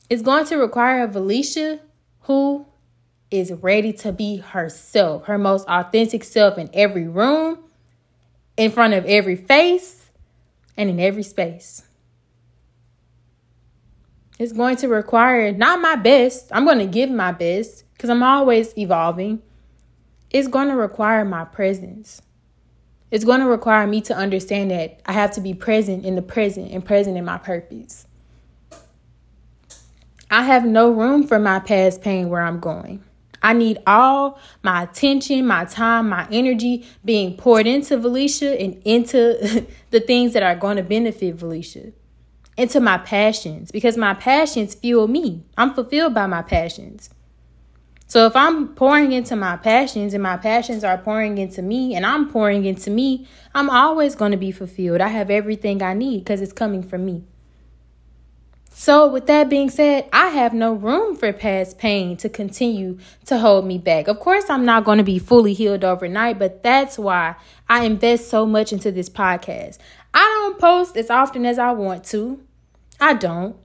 It's 0.08 0.22
going 0.22 0.46
to 0.46 0.56
require 0.56 1.04
a 1.04 1.12
Felicia 1.12 1.80
who 2.22 2.66
is 3.30 3.52
ready 3.52 3.92
to 3.92 4.12
be 4.12 4.38
herself, 4.38 5.26
her 5.26 5.36
most 5.36 5.68
authentic 5.68 6.24
self 6.24 6.56
in 6.56 6.70
every 6.72 7.06
room, 7.06 7.58
in 8.56 8.70
front 8.70 8.94
of 8.94 9.04
every 9.04 9.36
face, 9.36 10.06
and 10.76 10.88
in 10.88 10.98
every 10.98 11.22
space. 11.22 11.82
It's 14.38 14.52
going 14.52 14.76
to 14.76 14.88
require 14.88 15.52
not 15.52 15.80
my 15.80 15.96
best. 15.96 16.48
I'm 16.52 16.64
going 16.64 16.78
to 16.78 16.86
give 16.86 17.10
my 17.10 17.32
best 17.32 17.84
because 17.92 18.08
I'm 18.08 18.22
always 18.22 18.76
evolving. 18.78 19.42
It's 20.30 20.46
going 20.46 20.68
to 20.68 20.76
require 20.76 21.24
my 21.24 21.44
presence. 21.44 22.22
It's 23.10 23.24
going 23.24 23.40
to 23.40 23.46
require 23.46 23.86
me 23.86 24.00
to 24.02 24.14
understand 24.14 24.70
that 24.70 25.00
I 25.06 25.12
have 25.12 25.32
to 25.32 25.40
be 25.40 25.54
present 25.54 26.04
in 26.04 26.14
the 26.14 26.22
present 26.22 26.70
and 26.70 26.84
present 26.84 27.16
in 27.16 27.24
my 27.24 27.38
purpose. 27.38 28.06
I 30.30 30.42
have 30.42 30.64
no 30.64 30.90
room 30.90 31.26
for 31.26 31.38
my 31.38 31.58
past 31.58 32.02
pain 32.02 32.28
where 32.28 32.42
I'm 32.42 32.60
going. 32.60 33.02
I 33.42 33.54
need 33.54 33.78
all 33.86 34.38
my 34.62 34.82
attention, 34.82 35.46
my 35.46 35.64
time, 35.64 36.10
my 36.10 36.28
energy 36.30 36.86
being 37.04 37.36
poured 37.36 37.66
into 37.66 38.00
Felicia 38.00 38.60
and 38.60 38.80
into 38.84 39.66
the 39.90 40.00
things 40.00 40.34
that 40.34 40.42
are 40.42 40.56
going 40.56 40.76
to 40.76 40.82
benefit 40.82 41.38
Felicia 41.38 41.92
into 42.58 42.80
my 42.80 42.98
passions 42.98 43.70
because 43.70 43.96
my 43.96 44.12
passions 44.12 44.74
fuel 44.74 45.06
me. 45.06 45.44
I'm 45.56 45.72
fulfilled 45.72 46.12
by 46.12 46.26
my 46.26 46.42
passions. 46.42 47.08
So 48.08 48.26
if 48.26 48.34
I'm 48.34 48.74
pouring 48.74 49.12
into 49.12 49.36
my 49.36 49.56
passions 49.56 50.12
and 50.12 50.22
my 50.22 50.36
passions 50.36 50.82
are 50.82 50.98
pouring 50.98 51.38
into 51.38 51.62
me 51.62 51.94
and 51.94 52.04
I'm 52.04 52.28
pouring 52.28 52.64
into 52.64 52.90
me, 52.90 53.28
I'm 53.54 53.70
always 53.70 54.16
going 54.16 54.32
to 54.32 54.36
be 54.36 54.50
fulfilled. 54.50 55.00
I 55.00 55.08
have 55.08 55.30
everything 55.30 55.82
I 55.82 55.94
need 55.94 56.24
because 56.24 56.40
it's 56.40 56.52
coming 56.52 56.82
from 56.82 57.04
me. 57.04 57.22
So, 58.70 59.08
with 59.08 59.26
that 59.26 59.48
being 59.48 59.70
said, 59.70 60.08
I 60.12 60.28
have 60.28 60.54
no 60.54 60.72
room 60.72 61.16
for 61.16 61.32
past 61.32 61.78
pain 61.78 62.16
to 62.18 62.28
continue 62.28 62.98
to 63.26 63.38
hold 63.38 63.66
me 63.66 63.76
back. 63.76 64.06
Of 64.06 64.20
course, 64.20 64.48
I'm 64.48 64.64
not 64.64 64.84
going 64.84 64.98
to 64.98 65.04
be 65.04 65.18
fully 65.18 65.52
healed 65.52 65.84
overnight, 65.84 66.38
but 66.38 66.62
that's 66.62 66.96
why 66.96 67.34
I 67.68 67.84
invest 67.84 68.28
so 68.28 68.46
much 68.46 68.72
into 68.72 68.92
this 68.92 69.10
podcast. 69.10 69.78
I 70.14 70.20
don't 70.20 70.60
post 70.60 70.96
as 70.96 71.10
often 71.10 71.44
as 71.44 71.58
I 71.58 71.72
want 71.72 72.04
to. 72.06 72.40
I 73.00 73.14
don't. 73.14 73.56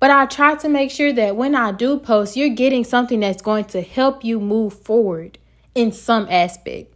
But 0.00 0.10
I 0.10 0.26
try 0.26 0.54
to 0.56 0.68
make 0.68 0.90
sure 0.90 1.12
that 1.12 1.36
when 1.36 1.54
I 1.54 1.72
do 1.72 1.98
post, 1.98 2.36
you're 2.36 2.50
getting 2.50 2.84
something 2.84 3.20
that's 3.20 3.40
going 3.40 3.64
to 3.66 3.80
help 3.80 4.24
you 4.24 4.38
move 4.38 4.74
forward 4.74 5.38
in 5.74 5.92
some 5.92 6.26
aspect. 6.30 6.92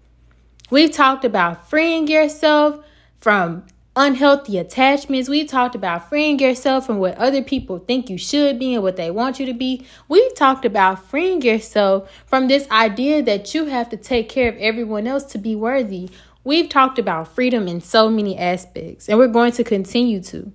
We've 0.70 0.92
talked 0.92 1.24
about 1.24 1.70
freeing 1.70 2.06
yourself 2.08 2.84
from 3.20 3.64
unhealthy 3.96 4.58
attachments. 4.58 5.28
We've 5.28 5.48
talked 5.48 5.74
about 5.74 6.08
freeing 6.08 6.38
yourself 6.38 6.86
from 6.86 6.98
what 6.98 7.16
other 7.16 7.42
people 7.42 7.78
think 7.78 8.10
you 8.10 8.18
should 8.18 8.58
be 8.58 8.74
and 8.74 8.82
what 8.82 8.96
they 8.96 9.10
want 9.10 9.40
you 9.40 9.46
to 9.46 9.54
be. 9.54 9.86
We've 10.08 10.34
talked 10.34 10.64
about 10.64 11.04
freeing 11.04 11.42
yourself 11.42 12.10
from 12.26 12.48
this 12.48 12.70
idea 12.70 13.22
that 13.22 13.54
you 13.54 13.64
have 13.66 13.88
to 13.88 13.96
take 13.96 14.28
care 14.28 14.48
of 14.48 14.56
everyone 14.58 15.06
else 15.06 15.24
to 15.32 15.38
be 15.38 15.56
worthy. 15.56 16.10
We've 16.44 16.68
talked 16.68 16.98
about 16.98 17.28
freedom 17.28 17.66
in 17.66 17.80
so 17.80 18.08
many 18.08 18.38
aspects, 18.38 19.08
and 19.08 19.18
we're 19.18 19.28
going 19.28 19.52
to 19.52 19.64
continue 19.64 20.22
to. 20.24 20.52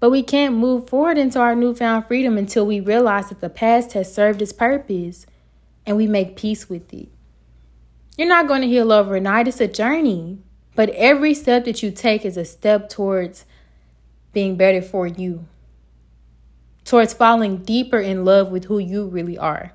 But 0.00 0.10
we 0.10 0.22
can't 0.22 0.54
move 0.54 0.88
forward 0.88 1.18
into 1.18 1.40
our 1.40 1.54
newfound 1.54 2.06
freedom 2.06 2.38
until 2.38 2.66
we 2.66 2.80
realize 2.80 3.28
that 3.28 3.40
the 3.40 3.50
past 3.50 3.92
has 3.92 4.12
served 4.12 4.40
its 4.40 4.52
purpose 4.52 5.26
and 5.84 5.96
we 5.96 6.06
make 6.06 6.36
peace 6.36 6.68
with 6.68 6.92
it. 6.92 7.08
You're 8.16 8.28
not 8.28 8.48
going 8.48 8.62
to 8.62 8.68
heal 8.68 8.92
overnight, 8.92 9.48
it's 9.48 9.60
a 9.60 9.68
journey. 9.68 10.38
But 10.74 10.90
every 10.90 11.34
step 11.34 11.64
that 11.64 11.82
you 11.82 11.90
take 11.90 12.24
is 12.24 12.36
a 12.36 12.44
step 12.44 12.88
towards 12.88 13.44
being 14.32 14.56
better 14.56 14.80
for 14.80 15.08
you, 15.08 15.46
towards 16.84 17.12
falling 17.12 17.58
deeper 17.64 17.98
in 17.98 18.24
love 18.24 18.52
with 18.52 18.66
who 18.66 18.78
you 18.78 19.06
really 19.06 19.36
are. 19.36 19.72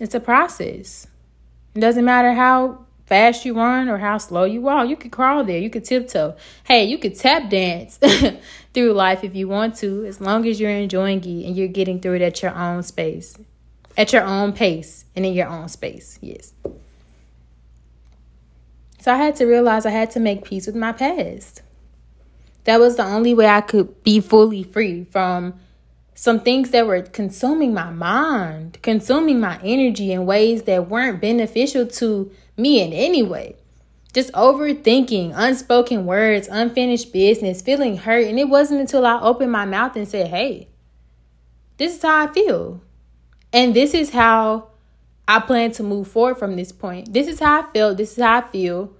It's 0.00 0.14
a 0.14 0.20
process. 0.20 1.08
It 1.74 1.80
doesn't 1.80 2.04
matter 2.04 2.34
how 2.34 2.86
fast 3.14 3.44
you 3.44 3.54
run 3.54 3.88
or 3.88 3.98
how 3.98 4.18
slow 4.18 4.42
you 4.42 4.60
walk. 4.60 4.88
You 4.88 4.96
could 4.96 5.12
crawl 5.12 5.44
there. 5.44 5.58
You 5.58 5.70
could 5.70 5.84
tiptoe. 5.84 6.34
Hey, 6.64 6.84
you 6.84 6.98
could 6.98 7.16
tap 7.16 7.48
dance 7.48 8.00
through 8.74 8.92
life 8.92 9.22
if 9.22 9.36
you 9.36 9.46
want 9.46 9.76
to, 9.76 10.04
as 10.04 10.20
long 10.20 10.44
as 10.48 10.58
you're 10.58 10.70
enjoying 10.70 11.20
it 11.20 11.46
and 11.46 11.56
you're 11.56 11.68
getting 11.68 12.00
through 12.00 12.14
it 12.14 12.22
at 12.22 12.42
your 12.42 12.52
own 12.52 12.82
space, 12.82 13.38
at 13.96 14.12
your 14.12 14.24
own 14.24 14.52
pace, 14.52 15.04
and 15.14 15.24
in 15.24 15.32
your 15.32 15.46
own 15.46 15.68
space. 15.68 16.18
Yes. 16.20 16.52
So 18.98 19.12
I 19.12 19.16
had 19.16 19.36
to 19.36 19.44
realize 19.44 19.86
I 19.86 19.90
had 19.90 20.10
to 20.12 20.20
make 20.20 20.44
peace 20.44 20.66
with 20.66 20.74
my 20.74 20.90
past. 20.90 21.62
That 22.64 22.80
was 22.80 22.96
the 22.96 23.04
only 23.04 23.32
way 23.32 23.46
I 23.46 23.60
could 23.60 24.02
be 24.02 24.18
fully 24.18 24.64
free 24.64 25.04
from 25.04 25.54
some 26.14 26.40
things 26.40 26.70
that 26.70 26.86
were 26.86 27.02
consuming 27.02 27.74
my 27.74 27.90
mind, 27.90 28.78
consuming 28.82 29.40
my 29.40 29.60
energy 29.62 30.12
in 30.12 30.26
ways 30.26 30.62
that 30.62 30.88
weren't 30.88 31.20
beneficial 31.20 31.86
to 31.86 32.30
me 32.56 32.80
in 32.80 32.92
any 32.92 33.22
way. 33.22 33.56
Just 34.12 34.32
overthinking, 34.32 35.32
unspoken 35.34 36.06
words, 36.06 36.48
unfinished 36.48 37.12
business, 37.12 37.60
feeling 37.60 37.96
hurt. 37.96 38.26
And 38.26 38.38
it 38.38 38.48
wasn't 38.48 38.80
until 38.80 39.04
I 39.04 39.20
opened 39.20 39.50
my 39.50 39.64
mouth 39.64 39.96
and 39.96 40.06
said, 40.06 40.28
hey, 40.28 40.68
this 41.78 41.96
is 41.96 42.02
how 42.02 42.28
I 42.28 42.32
feel. 42.32 42.80
And 43.52 43.74
this 43.74 43.92
is 43.92 44.10
how 44.10 44.68
I 45.26 45.40
plan 45.40 45.72
to 45.72 45.82
move 45.82 46.06
forward 46.06 46.38
from 46.38 46.54
this 46.54 46.70
point. 46.70 47.12
This 47.12 47.26
is 47.26 47.40
how 47.40 47.62
I 47.62 47.72
feel. 47.72 47.94
This 47.94 48.12
is 48.16 48.22
how 48.22 48.38
I 48.38 48.48
feel. 48.48 48.92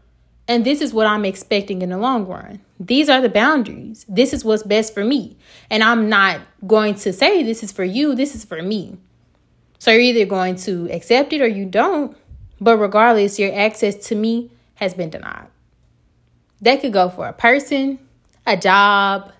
And 0.49 0.65
this 0.65 0.81
is 0.81 0.93
what 0.93 1.07
I'm 1.07 1.25
expecting 1.25 1.83
in 1.83 1.91
the 1.91 1.99
long 1.99 2.27
run. 2.27 2.61
These 2.87 3.09
are 3.09 3.21
the 3.21 3.29
boundaries. 3.29 4.05
This 4.09 4.33
is 4.33 4.45
what's 4.45 4.63
best 4.63 4.93
for 4.93 5.05
me. 5.05 5.37
And 5.71 5.83
I'm 5.83 6.09
not 6.09 6.41
going 6.67 6.97
to 6.97 7.13
say 7.13 7.43
this 7.43 7.63
is 7.63 7.73
for 7.73 7.85
you, 7.85 8.15
this 8.15 8.35
is 8.35 8.45
for 8.45 8.63
me. 8.63 8.99
So 9.79 9.91
you're 9.91 10.01
either 10.01 10.27
going 10.27 10.57
to 10.57 10.91
accept 10.91 11.33
it 11.33 11.41
or 11.41 11.47
you 11.47 11.65
don't. 11.65 12.17
But 12.61 12.77
regardless, 12.77 13.39
your 13.39 13.55
access 13.55 13.97
to 14.09 14.15
me 14.15 14.51
has 14.77 14.95
been 14.95 15.11
denied. 15.11 15.47
That 16.61 16.81
could 16.81 16.93
go 16.93 17.09
for 17.09 17.27
a 17.27 17.33
person, 17.33 17.99
a 18.47 18.57
job, 18.57 19.33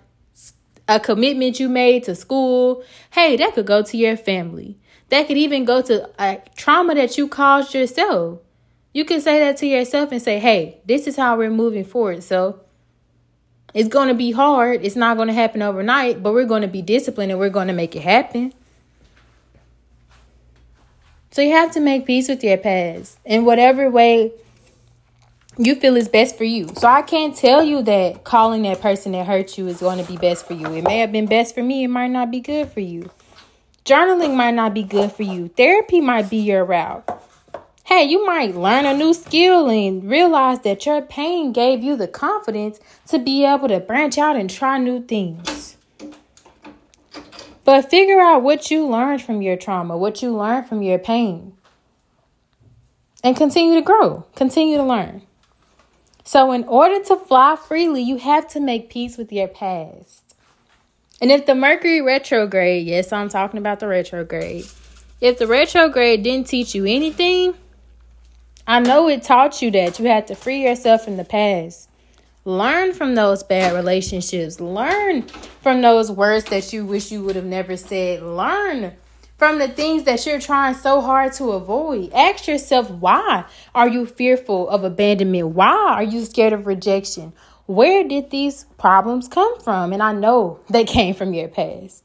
a 0.87 0.99
commitment 0.99 1.59
you 1.59 1.69
made 1.69 2.03
to 2.03 2.15
school. 2.15 2.83
Hey, 3.11 3.35
that 3.37 3.53
could 3.53 3.65
go 3.65 3.81
to 3.83 3.97
your 3.97 4.17
family. 4.17 4.77
That 5.09 5.27
could 5.27 5.37
even 5.37 5.65
go 5.65 5.81
to 5.83 6.09
a 6.19 6.41
trauma 6.55 6.95
that 6.95 7.17
you 7.17 7.27
caused 7.27 7.73
yourself. 7.73 8.39
You 8.93 9.05
can 9.05 9.21
say 9.21 9.39
that 9.39 9.57
to 9.57 9.67
yourself 9.67 10.11
and 10.11 10.21
say, 10.21 10.39
hey, 10.39 10.79
this 10.85 11.05
is 11.05 11.15
how 11.15 11.37
we're 11.37 11.49
moving 11.49 11.85
forward. 11.85 12.23
So 12.23 12.61
it's 13.75 13.89
going 13.89 14.07
to 14.07 14.13
be 14.13 14.31
hard. 14.31 14.85
It's 14.85 14.95
not 14.95 15.17
going 15.17 15.27
to 15.27 15.33
happen 15.33 15.61
overnight, 15.61 16.23
but 16.23 16.33
we're 16.33 16.45
going 16.45 16.61
to 16.61 16.67
be 16.67 16.81
disciplined 16.81 17.31
and 17.31 17.39
we're 17.39 17.49
going 17.49 17.67
to 17.67 17.73
make 17.73 17.93
it 17.93 18.01
happen. 18.01 18.53
So 21.31 21.41
you 21.41 21.51
have 21.51 21.73
to 21.73 21.81
make 21.81 22.05
peace 22.05 22.29
with 22.29 22.41
your 22.41 22.55
past 22.55 23.19
in 23.25 23.43
whatever 23.43 23.89
way 23.91 24.31
you 25.57 25.75
feel 25.75 25.97
is 25.97 26.07
best 26.07 26.37
for 26.37 26.45
you. 26.45 26.69
So 26.77 26.87
I 26.87 27.01
can't 27.01 27.35
tell 27.35 27.61
you 27.61 27.81
that 27.83 28.23
calling 28.23 28.61
that 28.61 28.79
person 28.79 29.11
that 29.11 29.27
hurt 29.27 29.57
you 29.57 29.67
is 29.67 29.81
going 29.81 30.03
to 30.03 30.09
be 30.09 30.15
best 30.15 30.47
for 30.47 30.53
you. 30.53 30.73
It 30.73 30.85
may 30.85 30.99
have 30.99 31.11
been 31.11 31.25
best 31.25 31.53
for 31.53 31.61
me, 31.61 31.83
it 31.83 31.89
might 31.89 32.11
not 32.11 32.31
be 32.31 32.39
good 32.39 32.71
for 32.71 32.79
you. 32.79 33.11
Journaling 33.83 34.37
might 34.37 34.53
not 34.53 34.73
be 34.73 34.83
good 34.83 35.11
for 35.11 35.23
you. 35.23 35.49
Therapy 35.49 35.99
might 35.99 36.29
be 36.29 36.37
your 36.37 36.63
route. 36.63 37.03
Hey, 37.85 38.05
you 38.05 38.25
might 38.25 38.55
learn 38.55 38.87
a 38.87 38.97
new 38.97 39.13
skill 39.13 39.69
and 39.69 40.03
realize 40.09 40.61
that 40.61 40.87
your 40.87 41.03
pain 41.03 41.53
gave 41.53 41.83
you 41.83 41.95
the 41.95 42.07
confidence 42.07 42.79
to 43.09 43.19
be 43.19 43.45
able 43.45 43.67
to 43.67 43.79
branch 43.79 44.17
out 44.17 44.35
and 44.35 44.49
try 44.49 44.79
new 44.79 45.03
things. 45.03 45.77
But 47.63 47.91
figure 47.91 48.19
out 48.19 48.41
what 48.41 48.71
you 48.71 48.87
learned 48.87 49.21
from 49.21 49.43
your 49.43 49.55
trauma, 49.55 49.95
what 49.95 50.23
you 50.23 50.35
learned 50.35 50.65
from 50.65 50.81
your 50.81 50.97
pain, 50.97 51.53
and 53.23 53.37
continue 53.37 53.75
to 53.75 53.83
grow, 53.83 54.25
continue 54.35 54.77
to 54.77 54.83
learn. 54.83 55.21
So, 56.23 56.53
in 56.53 56.63
order 56.63 57.03
to 57.03 57.15
fly 57.15 57.55
freely, 57.55 58.01
you 58.01 58.17
have 58.17 58.47
to 58.47 58.59
make 58.59 58.89
peace 58.89 59.15
with 59.15 59.31
your 59.31 59.47
past. 59.47 60.35
And 61.21 61.31
if 61.31 61.45
the 61.45 61.53
Mercury 61.53 62.01
retrograde, 62.01 62.87
yes, 62.87 63.13
I'm 63.13 63.29
talking 63.29 63.59
about 63.59 63.79
the 63.79 63.87
retrograde, 63.87 64.65
if 65.21 65.37
the 65.37 65.45
retrograde 65.45 66.23
didn't 66.23 66.47
teach 66.47 66.73
you 66.73 66.85
anything, 66.85 67.53
I 68.67 68.79
know 68.79 69.07
it 69.07 69.21
taught 69.21 69.61
you 69.61 69.69
that 69.71 69.99
you 69.99 70.05
had 70.05 70.25
to 70.27 70.35
free 70.35 70.63
yourself 70.63 71.03
from 71.05 71.17
the 71.17 71.23
past. 71.23 71.87
Learn 72.45 72.93
from 72.93 73.13
those 73.13 73.43
bad 73.43 73.73
relationships. 73.73 74.59
Learn 74.59 75.21
from 75.61 75.81
those 75.81 76.11
words 76.11 76.45
that 76.45 76.73
you 76.73 76.83
wish 76.83 77.11
you 77.11 77.23
would 77.23 77.35
have 77.35 77.45
never 77.45 77.77
said. 77.77 78.23
Learn 78.23 78.93
from 79.37 79.59
the 79.59 79.67
things 79.67 80.03
that 80.05 80.25
you're 80.25 80.39
trying 80.39 80.73
so 80.73 80.99
hard 80.99 81.33
to 81.33 81.51
avoid. 81.51 82.11
Ask 82.13 82.47
yourself, 82.47 82.89
why 82.89 83.45
are 83.75 83.87
you 83.87 84.07
fearful 84.07 84.67
of 84.69 84.83
abandonment? 84.83 85.49
Why 85.49 85.75
are 85.75 86.03
you 86.03 86.25
scared 86.25 86.53
of 86.53 86.65
rejection? 86.65 87.33
Where 87.67 88.07
did 88.07 88.31
these 88.31 88.65
problems 88.79 89.27
come 89.27 89.59
from? 89.59 89.93
And 89.93 90.01
I 90.01 90.11
know 90.11 90.59
they 90.71 90.85
came 90.85 91.13
from 91.13 91.35
your 91.35 91.49
past. 91.49 92.03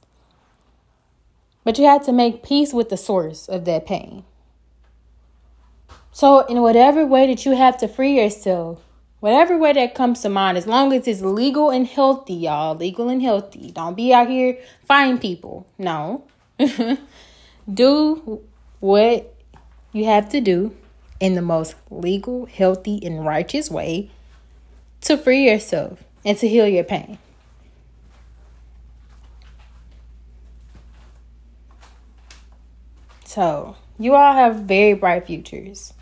But 1.65 1.79
you 1.79 1.87
had 1.87 2.03
to 2.03 2.13
make 2.13 2.43
peace 2.43 2.75
with 2.75 2.91
the 2.91 2.97
source 2.99 3.49
of 3.49 3.65
that 3.67 3.87
pain. 3.87 4.25
So, 6.13 6.41
in 6.47 6.61
whatever 6.61 7.07
way 7.07 7.27
that 7.29 7.45
you 7.47 7.57
have 7.57 7.79
to 7.79 7.89
free 7.89 8.21
yourself, 8.21 8.81
Whatever 9.21 9.59
way 9.59 9.75
that 9.75 9.95
comes 9.95 10.23
to 10.23 10.31
mind, 10.31 10.57
as 10.57 10.67
long 10.67 10.95
as 10.95 11.07
it's 11.07 11.21
legal 11.21 11.71
and 11.71 11.87
healthy, 11.87 12.33
y'all. 12.33 12.75
Legal 12.75 13.11
and 13.11 13.21
healthy. 13.21 13.71
Don't 13.71 13.95
be 13.95 14.15
out 14.15 14.29
here 14.29 14.59
fighting 14.87 15.19
people. 15.19 15.67
No. 15.77 16.25
do 17.73 18.43
what 18.81 19.37
you 19.93 20.07
have 20.07 20.31
to 20.31 20.41
do 20.41 20.75
in 21.21 21.35
the 21.35 21.43
most 21.43 21.75
legal, 21.91 22.47
healthy, 22.47 22.99
and 23.05 23.27
righteous 23.27 23.71
way 23.71 24.11
to 25.03 25.19
free 25.19 25.51
yourself 25.51 26.03
and 26.25 26.39
to 26.39 26.49
heal 26.49 26.67
your 26.67 26.85
pain. 26.85 27.19
So, 33.27 33.77
you 33.99 34.15
all 34.15 34.33
have 34.33 34.61
very 34.61 34.95
bright 34.95 35.27
futures. 35.27 35.93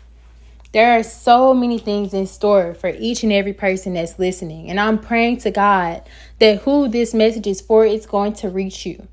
There 0.71 0.97
are 0.97 1.03
so 1.03 1.53
many 1.55 1.79
things 1.79 2.13
in 2.13 2.27
store 2.27 2.75
for 2.75 2.89
each 2.89 3.23
and 3.23 3.31
every 3.31 3.53
person 3.53 3.95
that's 3.95 4.19
listening. 4.19 4.69
And 4.69 4.79
I'm 4.79 4.99
praying 4.99 5.37
to 5.39 5.51
God 5.51 6.03
that 6.37 6.61
who 6.61 6.87
this 6.87 7.13
message 7.13 7.47
is 7.47 7.59
for, 7.59 7.85
it's 7.85 8.05
going 8.05 8.33
to 8.33 8.49
reach 8.49 8.85
you. 8.85 9.07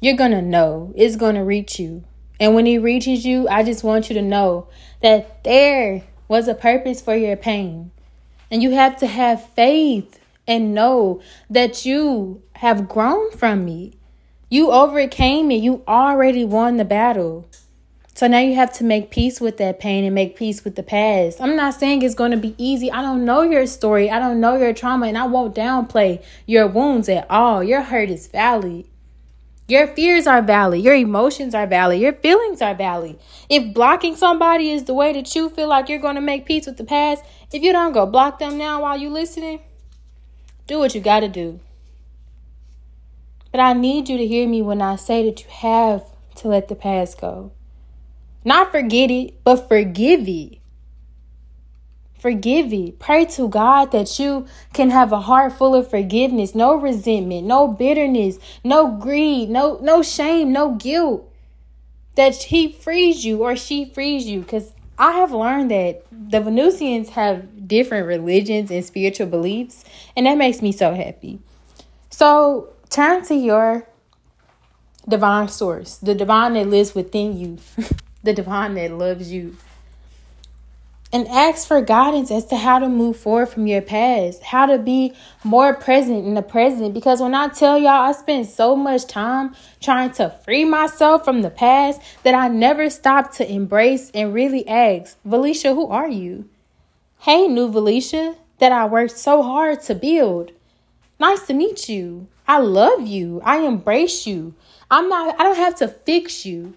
You're 0.00 0.16
going 0.16 0.32
to 0.32 0.42
know 0.42 0.92
it's 0.94 1.16
going 1.16 1.36
to 1.36 1.42
reach 1.42 1.78
you. 1.78 2.04
And 2.38 2.54
when 2.54 2.66
it 2.66 2.78
reaches 2.78 3.24
you, 3.24 3.48
I 3.48 3.62
just 3.62 3.82
want 3.82 4.10
you 4.10 4.14
to 4.14 4.22
know 4.22 4.68
that 5.00 5.42
there 5.44 6.02
was 6.28 6.48
a 6.48 6.54
purpose 6.54 7.00
for 7.00 7.16
your 7.16 7.36
pain. 7.36 7.90
And 8.50 8.62
you 8.62 8.72
have 8.72 8.98
to 8.98 9.06
have 9.06 9.48
faith 9.50 10.20
and 10.46 10.74
know 10.74 11.22
that 11.48 11.86
you 11.86 12.42
have 12.56 12.88
grown 12.88 13.30
from 13.32 13.66
it. 13.68 13.94
You 14.50 14.70
overcame 14.70 15.50
it. 15.50 15.62
You 15.62 15.82
already 15.88 16.44
won 16.44 16.76
the 16.76 16.84
battle. 16.84 17.48
So 18.16 18.28
now 18.28 18.38
you 18.38 18.54
have 18.54 18.72
to 18.74 18.84
make 18.84 19.10
peace 19.10 19.40
with 19.40 19.56
that 19.56 19.80
pain 19.80 20.04
and 20.04 20.14
make 20.14 20.36
peace 20.36 20.62
with 20.62 20.76
the 20.76 20.84
past. 20.84 21.40
I'm 21.40 21.56
not 21.56 21.74
saying 21.74 22.02
it's 22.02 22.14
going 22.14 22.30
to 22.30 22.36
be 22.36 22.54
easy. 22.58 22.88
I 22.90 23.02
don't 23.02 23.24
know 23.24 23.42
your 23.42 23.66
story. 23.66 24.08
I 24.08 24.20
don't 24.20 24.40
know 24.40 24.56
your 24.56 24.72
trauma, 24.72 25.08
and 25.08 25.18
I 25.18 25.26
won't 25.26 25.52
downplay 25.52 26.22
your 26.46 26.68
wounds 26.68 27.08
at 27.08 27.28
all. 27.28 27.64
Your 27.64 27.82
hurt 27.82 28.10
is 28.10 28.28
valid. 28.28 28.86
Your 29.66 29.88
fears 29.88 30.28
are 30.28 30.42
valid. 30.42 30.84
Your 30.84 30.94
emotions 30.94 31.56
are 31.56 31.66
valid. 31.66 32.00
Your 32.00 32.12
feelings 32.12 32.62
are 32.62 32.74
valid. 32.74 33.18
If 33.48 33.74
blocking 33.74 34.14
somebody 34.14 34.70
is 34.70 34.84
the 34.84 34.94
way 34.94 35.12
that 35.14 35.34
you 35.34 35.48
feel 35.48 35.68
like 35.68 35.88
you're 35.88 35.98
going 35.98 36.14
to 36.14 36.20
make 36.20 36.46
peace 36.46 36.66
with 36.66 36.76
the 36.76 36.84
past, 36.84 37.24
if 37.50 37.62
you 37.62 37.72
don't 37.72 37.92
go 37.92 38.06
block 38.06 38.38
them 38.38 38.56
now 38.56 38.82
while 38.82 38.96
you're 38.96 39.10
listening, 39.10 39.58
do 40.68 40.78
what 40.78 40.94
you 40.94 41.00
got 41.00 41.20
to 41.20 41.28
do. 41.28 41.58
But 43.50 43.60
I 43.60 43.72
need 43.72 44.08
you 44.08 44.18
to 44.18 44.26
hear 44.26 44.46
me 44.46 44.62
when 44.62 44.82
I 44.82 44.94
say 44.94 45.28
that 45.28 45.42
you 45.42 45.48
have 45.48 46.04
to 46.36 46.48
let 46.48 46.68
the 46.68 46.76
past 46.76 47.20
go. 47.20 47.50
Not 48.44 48.70
forget 48.70 49.10
it, 49.10 49.42
but 49.42 49.68
forgive 49.68 50.28
it. 50.28 50.58
Forgive 52.18 52.72
it. 52.72 52.98
Pray 52.98 53.24
to 53.26 53.48
God 53.48 53.92
that 53.92 54.18
you 54.18 54.46
can 54.72 54.90
have 54.90 55.12
a 55.12 55.20
heart 55.20 55.52
full 55.52 55.74
of 55.74 55.90
forgiveness, 55.90 56.54
no 56.54 56.74
resentment, 56.74 57.46
no 57.46 57.68
bitterness, 57.68 58.38
no 58.62 58.90
greed, 58.90 59.50
no 59.50 59.78
no 59.82 60.02
shame, 60.02 60.52
no 60.52 60.74
guilt. 60.74 61.30
That 62.14 62.34
he 62.44 62.72
frees 62.72 63.24
you 63.24 63.42
or 63.42 63.56
she 63.56 63.84
frees 63.84 64.26
you 64.26 64.42
cuz 64.42 64.72
I 64.98 65.12
have 65.12 65.32
learned 65.32 65.70
that 65.70 66.04
the 66.10 66.40
Venusians 66.40 67.10
have 67.10 67.66
different 67.66 68.06
religions 68.06 68.70
and 68.70 68.84
spiritual 68.84 69.26
beliefs, 69.26 69.84
and 70.16 70.26
that 70.26 70.38
makes 70.38 70.62
me 70.62 70.70
so 70.70 70.94
happy. 70.94 71.40
So, 72.10 72.68
turn 72.90 73.24
to 73.26 73.34
your 73.34 73.88
divine 75.08 75.48
source, 75.48 75.96
the 75.96 76.14
divine 76.14 76.54
that 76.54 76.68
lives 76.68 76.94
within 76.94 77.36
you, 77.36 77.58
the 78.24 78.32
divine 78.32 78.74
that 78.74 78.90
loves 78.90 79.30
you 79.30 79.56
and 81.14 81.28
ask 81.28 81.68
for 81.68 81.80
guidance 81.80 82.32
as 82.32 82.44
to 82.46 82.56
how 82.56 82.80
to 82.80 82.88
move 82.88 83.16
forward 83.16 83.46
from 83.46 83.68
your 83.68 83.80
past, 83.80 84.42
how 84.42 84.66
to 84.66 84.76
be 84.76 85.14
more 85.44 85.72
present 85.72 86.26
in 86.26 86.34
the 86.34 86.42
present. 86.42 86.92
Because 86.92 87.20
when 87.20 87.36
I 87.36 87.46
tell 87.46 87.78
y'all, 87.78 87.90
I 87.90 88.10
spent 88.10 88.48
so 88.48 88.74
much 88.74 89.06
time 89.06 89.54
trying 89.80 90.10
to 90.14 90.30
free 90.44 90.64
myself 90.64 91.24
from 91.24 91.42
the 91.42 91.50
past 91.50 92.00
that 92.24 92.34
I 92.34 92.48
never 92.48 92.90
stopped 92.90 93.36
to 93.36 93.48
embrace 93.48 94.10
and 94.12 94.34
really 94.34 94.66
ask, 94.66 95.16
Valicia, 95.24 95.72
who 95.72 95.86
are 95.86 96.08
you? 96.08 96.48
Hey, 97.20 97.46
new 97.46 97.70
Valicia, 97.70 98.36
that 98.58 98.72
I 98.72 98.84
worked 98.84 99.16
so 99.16 99.40
hard 99.44 99.82
to 99.82 99.94
build. 99.94 100.50
Nice 101.20 101.46
to 101.46 101.54
meet 101.54 101.88
you. 101.88 102.26
I 102.48 102.58
love 102.58 103.06
you. 103.06 103.40
I 103.44 103.58
embrace 103.58 104.26
you. 104.26 104.54
I'm 104.90 105.08
not, 105.08 105.40
I 105.40 105.44
don't 105.44 105.54
have 105.54 105.76
to 105.76 105.86
fix 105.86 106.44
you. 106.44 106.74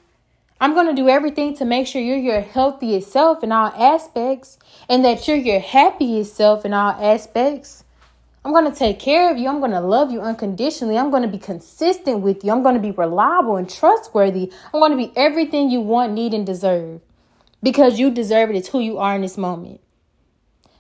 I'm 0.60 0.74
going 0.74 0.88
to 0.88 1.00
do 1.00 1.08
everything 1.08 1.56
to 1.58 1.66
make 1.66 1.86
sure 1.86 2.02
you're 2.02 2.18
your 2.18 2.42
healthiest 2.42 3.12
self 3.12 3.44
in 3.44 3.52
all 3.52 3.72
aspects 3.78 4.58
and 4.90 5.06
that 5.06 5.28
you're 5.28 5.38
your 5.38 5.60
happiest 5.60 6.36
self 6.36 6.66
in 6.66 6.74
all 6.74 6.92
aspects. 6.92 7.84
I'm 8.44 8.54
going 8.54 8.72
to 8.72 8.76
take 8.76 8.98
care 8.98 9.30
of 9.30 9.38
you. 9.38 9.50
I'm 9.50 9.60
going 9.60 9.72
to 9.72 9.82
love 9.82 10.10
you 10.10 10.22
unconditionally. 10.22 10.98
I'm 10.98 11.12
going 11.12 11.22
to 11.22 11.28
be 11.28 11.38
consistent 11.38 12.22
with 12.22 12.44
you. 12.44 12.52
I'm 12.52 12.64
going 12.64 12.76
to 12.76 12.82
be 12.82 12.92
reliable 12.92 13.58
and 13.58 13.70
trustworthy. 13.70 14.52
I'm 14.74 14.80
going 14.80 14.92
to 14.92 14.98
be 14.98 15.12
everything 15.16 15.70
you 15.70 15.82
want, 15.82 16.14
need, 16.14 16.34
and 16.34 16.46
deserve 16.46 17.02
because 17.62 18.00
you 18.00 18.10
deserve 18.10 18.50
it. 18.50 18.56
It's 18.56 18.70
who 18.70 18.80
you 18.80 18.98
are 18.98 19.14
in 19.14 19.22
this 19.22 19.38
moment. 19.38 19.80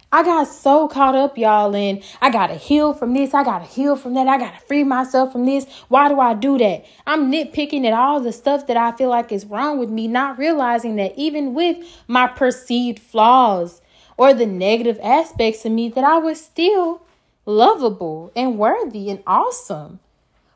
I 0.09 0.23
got 0.23 0.47
so 0.47 0.87
caught 0.87 1.15
up, 1.15 1.37
y'all, 1.37 1.75
and 1.75 2.01
I 2.21 2.29
gotta 2.29 2.55
heal 2.55 2.93
from 2.93 3.13
this. 3.13 3.33
I 3.33 3.43
gotta 3.43 3.65
heal 3.65 3.97
from 3.97 4.13
that. 4.13 4.27
I 4.27 4.37
gotta 4.37 4.59
free 4.59 4.85
myself 4.85 5.33
from 5.33 5.45
this. 5.45 5.65
Why 5.89 6.07
do 6.07 6.19
I 6.21 6.33
do 6.33 6.57
that? 6.59 6.85
I'm 7.05 7.29
nitpicking 7.29 7.85
at 7.85 7.91
all 7.91 8.21
the 8.21 8.31
stuff 8.31 8.67
that 8.67 8.77
I 8.77 8.93
feel 8.93 9.09
like 9.09 9.33
is 9.33 9.45
wrong 9.45 9.79
with 9.79 9.89
me, 9.89 10.07
not 10.07 10.37
realizing 10.37 10.95
that 10.95 11.13
even 11.17 11.53
with 11.53 11.77
my 12.07 12.25
perceived 12.27 12.99
flaws 12.99 13.81
or 14.15 14.33
the 14.33 14.45
negative 14.45 14.97
aspects 15.03 15.65
of 15.65 15.73
me, 15.73 15.89
that 15.89 16.05
I 16.05 16.19
was 16.19 16.39
still 16.39 17.01
lovable 17.45 18.31
and 18.33 18.57
worthy 18.57 19.09
and 19.09 19.21
awesome. 19.27 19.99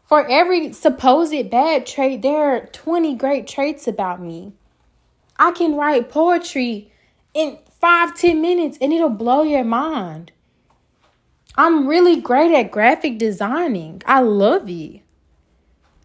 For 0.05 0.25
every 0.27 0.71
supposed 0.71 1.49
bad 1.49 1.85
trait, 1.85 2.21
there 2.21 2.55
are 2.55 2.65
20 2.67 3.15
great 3.15 3.47
traits 3.47 3.85
about 3.85 4.21
me. 4.21 4.53
I 5.37 5.51
can 5.51 5.75
write 5.75 6.09
poetry 6.09 6.91
in 7.33 7.57
five, 7.81 8.15
ten 8.15 8.41
minutes 8.41 8.77
and 8.79 8.93
it'll 8.93 9.09
blow 9.09 9.41
your 9.41 9.65
mind. 9.65 10.31
I'm 11.55 11.87
really 11.87 12.21
great 12.21 12.53
at 12.53 12.71
graphic 12.71 13.17
designing. 13.17 14.01
I 14.05 14.21
love 14.21 14.69
it. 14.69 15.01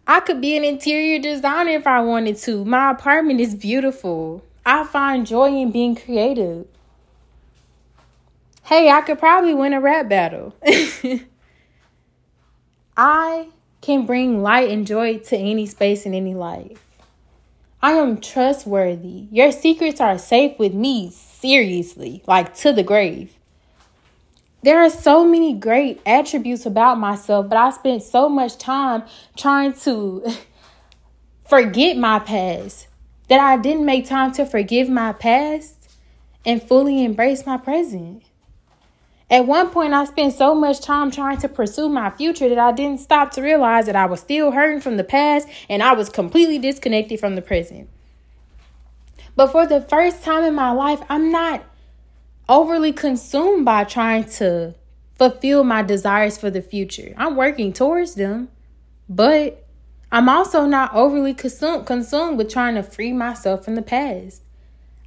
I 0.05 0.19
could 0.19 0.41
be 0.41 0.57
an 0.57 0.63
interior 0.63 1.19
designer 1.19 1.71
if 1.71 1.87
I 1.87 2.01
wanted 2.01 2.37
to. 2.39 2.65
My 2.65 2.91
apartment 2.91 3.39
is 3.39 3.55
beautiful. 3.55 4.43
I 4.65 4.83
find 4.83 5.25
joy 5.25 5.49
in 5.49 5.71
being 5.71 5.95
creative. 5.95 6.67
Hey, 8.63 8.89
I 8.89 9.01
could 9.01 9.19
probably 9.19 9.53
win 9.53 9.73
a 9.73 9.79
rap 9.79 10.09
battle. 10.09 10.53
I 12.97 13.49
can 13.79 14.05
bring 14.05 14.41
light 14.41 14.69
and 14.69 14.85
joy 14.85 15.19
to 15.19 15.37
any 15.37 15.65
space 15.67 16.05
in 16.05 16.13
any 16.13 16.33
life. 16.33 16.83
I 17.81 17.93
am 17.93 18.19
trustworthy. 18.19 19.27
Your 19.31 19.51
secrets 19.51 20.01
are 20.01 20.17
safe 20.17 20.57
with 20.57 20.73
me 20.73 21.11
seriously, 21.39 22.23
like 22.27 22.55
to 22.55 22.73
the 22.73 22.83
grave. 22.83 23.33
There 24.63 24.81
are 24.81 24.89
so 24.89 25.23
many 25.23 25.53
great 25.53 26.01
attributes 26.05 26.65
about 26.65 26.99
myself, 26.99 27.47
but 27.47 27.57
I 27.57 27.69
spent 27.69 28.03
so 28.03 28.27
much 28.27 28.57
time 28.57 29.03
trying 29.37 29.73
to 29.73 30.25
forget 31.47 31.95
my 31.95 32.19
past 32.19 32.87
that 33.29 33.39
I 33.39 33.57
didn't 33.57 33.85
make 33.85 34.07
time 34.07 34.31
to 34.33 34.45
forgive 34.45 34.89
my 34.89 35.13
past 35.13 35.75
and 36.45 36.61
fully 36.61 37.03
embrace 37.03 37.45
my 37.45 37.57
present. 37.57 38.23
At 39.29 39.45
one 39.45 39.69
point, 39.69 39.93
I 39.93 40.05
spent 40.05 40.33
so 40.33 40.55
much 40.55 40.79
time 40.79 41.11
trying 41.11 41.37
to 41.39 41.49
pursue 41.49 41.89
my 41.89 42.09
future 42.09 42.47
that 42.47 42.57
I 42.57 42.71
didn't 42.71 43.01
stop 43.01 43.31
to 43.31 43.41
realize 43.41 43.85
that 43.87 43.95
I 43.95 44.05
was 44.05 44.21
still 44.21 44.51
hurting 44.51 44.79
from 44.79 44.95
the 44.95 45.03
past 45.03 45.49
and 45.69 45.83
I 45.83 45.93
was 45.93 46.09
completely 46.09 46.57
disconnected 46.57 47.19
from 47.19 47.35
the 47.35 47.41
present. 47.41 47.89
But 49.37 49.51
for 49.51 49.67
the 49.67 49.81
first 49.81 50.23
time 50.23 50.43
in 50.43 50.55
my 50.55 50.71
life, 50.71 50.99
I'm 51.09 51.31
not 51.31 51.63
overly 52.49 52.91
consumed 52.91 53.65
by 53.65 53.83
trying 53.83 54.23
to 54.23 54.73
fulfill 55.13 55.63
my 55.63 55.83
desires 55.83 56.39
for 56.39 56.49
the 56.49 56.61
future. 56.61 57.13
I'm 57.15 57.35
working 57.35 57.71
towards 57.71 58.15
them, 58.15 58.49
but 59.07 59.63
I'm 60.11 60.27
also 60.27 60.65
not 60.65 60.93
overly 60.95 61.35
consumed, 61.35 61.85
consumed 61.85 62.39
with 62.39 62.51
trying 62.51 62.75
to 62.75 62.83
free 62.83 63.13
myself 63.13 63.63
from 63.63 63.75
the 63.75 63.83
past. 63.83 64.41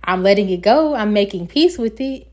I'm 0.05 0.23
letting 0.23 0.49
it 0.49 0.63
go, 0.63 0.95
I'm 0.95 1.13
making 1.13 1.49
peace 1.49 1.77
with 1.77 2.01
it. 2.01 2.29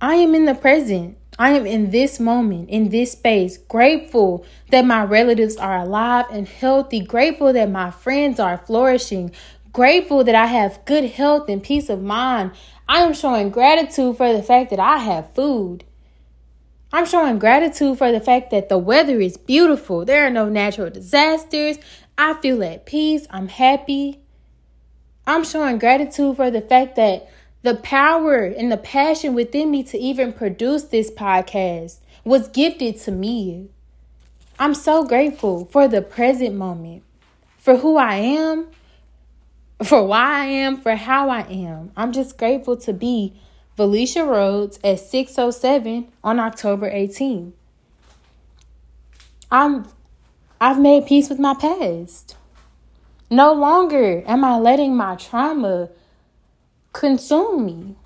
I 0.00 0.14
am 0.14 0.36
in 0.36 0.44
the 0.44 0.54
present. 0.54 1.18
I 1.36 1.50
am 1.50 1.66
in 1.66 1.90
this 1.90 2.20
moment, 2.20 2.70
in 2.70 2.90
this 2.90 3.12
space, 3.12 3.58
grateful 3.58 4.46
that 4.70 4.84
my 4.84 5.02
relatives 5.02 5.56
are 5.56 5.78
alive 5.78 6.26
and 6.30 6.46
healthy, 6.46 7.00
grateful 7.00 7.52
that 7.52 7.70
my 7.70 7.90
friends 7.90 8.38
are 8.38 8.56
flourishing, 8.56 9.32
grateful 9.74 10.24
that 10.24 10.36
I 10.36 10.46
have 10.46 10.82
good 10.86 11.04
health 11.04 11.50
and 11.50 11.62
peace 11.62 11.90
of 11.90 12.00
mind. 12.00 12.52
I 12.88 13.00
am 13.00 13.12
showing 13.12 13.50
gratitude 13.50 14.16
for 14.16 14.32
the 14.32 14.42
fact 14.42 14.70
that 14.70 14.78
I 14.78 14.98
have 14.98 15.34
food. 15.34 15.84
I'm 16.92 17.04
showing 17.04 17.40
gratitude 17.40 17.98
for 17.98 18.12
the 18.12 18.20
fact 18.20 18.52
that 18.52 18.68
the 18.68 18.78
weather 18.78 19.20
is 19.20 19.36
beautiful. 19.36 20.04
There 20.04 20.24
are 20.24 20.30
no 20.30 20.48
natural 20.48 20.90
disasters. 20.90 21.78
I 22.16 22.34
feel 22.34 22.62
at 22.62 22.86
peace. 22.86 23.26
I'm 23.30 23.48
happy. 23.48 24.20
I'm 25.26 25.42
showing 25.42 25.80
gratitude 25.80 26.36
for 26.36 26.52
the 26.52 26.60
fact 26.60 26.94
that 26.94 27.28
the 27.62 27.74
power 27.74 28.44
and 28.44 28.70
the 28.70 28.76
passion 28.76 29.34
within 29.34 29.72
me 29.72 29.82
to 29.84 29.98
even 29.98 30.32
produce 30.32 30.84
this 30.84 31.10
podcast 31.10 31.98
was 32.22 32.46
gifted 32.46 33.00
to 33.00 33.10
me. 33.10 33.70
I'm 34.56 34.74
so 34.74 35.04
grateful 35.04 35.64
for 35.64 35.88
the 35.88 36.00
present 36.00 36.54
moment, 36.54 37.02
for 37.58 37.78
who 37.78 37.96
I 37.96 38.16
am, 38.16 38.68
for 39.84 40.04
why 40.04 40.42
I 40.42 40.44
am, 40.46 40.76
for 40.76 40.94
how 40.96 41.28
I 41.28 41.42
am. 41.42 41.92
I'm 41.96 42.12
just 42.12 42.38
grateful 42.38 42.76
to 42.78 42.92
be 42.92 43.34
Felicia 43.76 44.24
Rhodes 44.24 44.78
at 44.84 45.00
607 45.00 46.08
on 46.22 46.38
October 46.38 46.88
18. 46.88 47.52
I'm 49.50 49.86
I've 50.60 50.80
made 50.80 51.06
peace 51.06 51.28
with 51.28 51.38
my 51.38 51.54
past. 51.54 52.36
No 53.30 53.52
longer 53.52 54.22
am 54.26 54.44
I 54.44 54.58
letting 54.58 54.96
my 54.96 55.16
trauma 55.16 55.90
consume 56.92 57.66
me. 57.66 57.96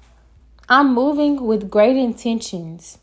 I'm 0.68 0.92
moving 0.94 1.44
with 1.44 1.70
great 1.70 1.96
intentions 1.96 2.98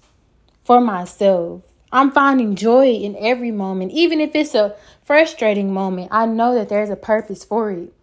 for 0.64 0.82
myself. 0.82 1.62
I'm 1.92 2.12
finding 2.12 2.56
joy 2.56 2.90
in 2.90 3.16
every 3.20 3.52
moment, 3.52 3.92
even 3.92 4.20
if 4.20 4.36
it's 4.36 4.56
a 4.56 4.76
frustrating 5.04 5.72
moment. 5.72 6.10
I 6.12 6.26
know 6.26 6.54
that 6.56 6.68
there's 6.68 6.90
a 6.90 6.96
purpose 6.96 7.44
for 7.44 7.72
it. 7.72 7.94